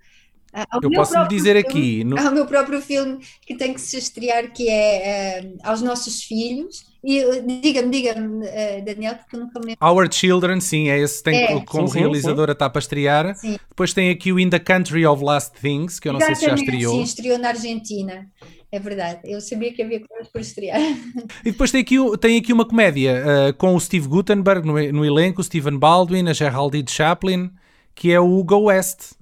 [0.53, 3.17] Ah, há o Eu posso lhe dizer filme- aqui, no- Há o meu próprio filme
[3.45, 6.85] que tem que se estrear, que é eh, Aos Nossos Filhos.
[7.03, 9.85] E eh, diga-me, diga-me, eh, Daniel, porque eu nunca me lembro.
[9.87, 11.59] Our Children, sim, é esse, tem É.
[11.61, 13.35] como Sim, sim, realizadora está para estrear.
[13.35, 13.57] Sim.
[13.69, 16.41] Depois tem aqui o In the Country of Last Things, que eu não sei se
[16.41, 16.95] já Exatamente, estreou.
[16.95, 18.27] Sim, estreou na Argentina.
[18.71, 19.21] É verdade.
[19.23, 20.79] Eu sabia que havia coisas por estrear.
[21.45, 24.73] E depois tem aqui, o- tem aqui uma comédia uh, com o Steve Gutenberg no,
[24.91, 27.51] no elenco, o Stephen Baldwin, a Geraldine Chaplin,
[27.95, 29.13] que é o Go West.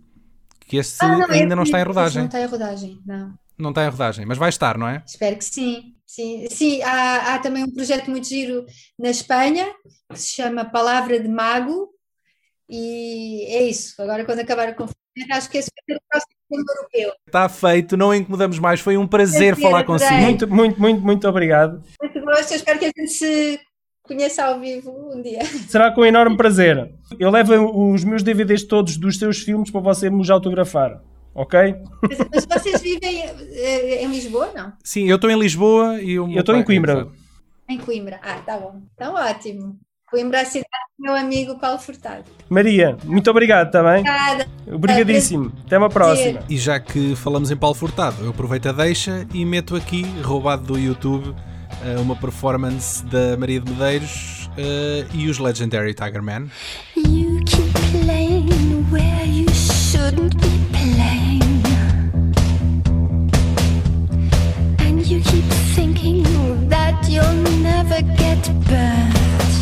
[0.67, 2.19] Que esse Ah, não, ainda é- não está em rodagem.
[2.21, 3.33] Não está em rodagem, não.
[3.57, 5.03] Não está em rodagem, mas vai estar, não é?
[5.05, 5.93] Espero que sim.
[6.05, 8.65] Sim, sim há, há também um projeto muito giro
[8.97, 9.65] na Espanha
[10.11, 11.89] que se chama Palavra de Mago
[12.69, 14.01] e é isso.
[14.01, 14.95] Agora, quando acabar a conferência,
[15.31, 17.13] acho que esse vai ser o próximo filme europeu.
[17.27, 18.79] Está feito, não incomodamos mais.
[18.79, 20.13] Foi um prazer Prazer, falar consigo.
[20.13, 21.83] Muito, muito, muito, muito obrigado.
[22.01, 23.59] Muito gosto, eu espero que a gente se
[24.03, 25.43] conheça ao vivo um dia.
[25.67, 26.91] Será com enorme prazer.
[27.19, 31.01] Eu levo os meus DVDs todos dos seus filmes para você me os autografar.
[31.35, 31.75] Ok?
[32.01, 34.71] Mas, mas vocês vivem eh, em Lisboa, não?
[34.81, 37.07] Sim, eu estou em Lisboa e o meu Eu estou em Coimbra.
[37.67, 38.19] Em Coimbra.
[38.23, 38.81] Ah, tá bom.
[38.95, 39.77] Então, ótimo.
[40.09, 42.23] Coimbra, é a cidade do meu amigo Paulo Furtado.
[42.47, 43.99] Maria, muito obrigado, está bem?
[43.99, 44.47] Obrigada.
[44.71, 45.51] Obrigadíssimo.
[45.65, 46.39] Até uma próxima.
[46.47, 50.63] E já que falamos em Paulo Furtado, eu aproveito a deixa e meto aqui, roubado
[50.63, 51.35] do YouTube,
[51.83, 56.47] eh, uma performance da Maria de Medeiros eh, e os Legendary Tiger Man.
[56.95, 57.34] You
[65.75, 66.23] thinking
[66.69, 69.55] that you'll never get burnt.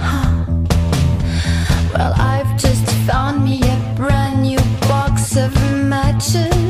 [0.00, 0.44] Huh.
[1.94, 4.58] Well, I've just found me a brand new
[4.88, 6.67] box of matches.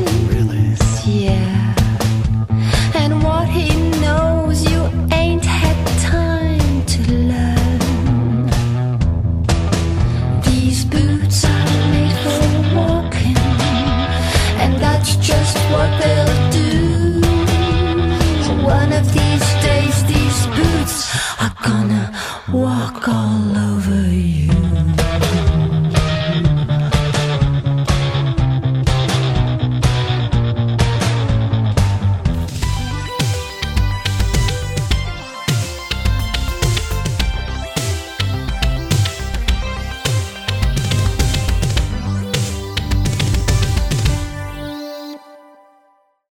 [21.61, 22.11] gonna
[22.51, 23.48] walk all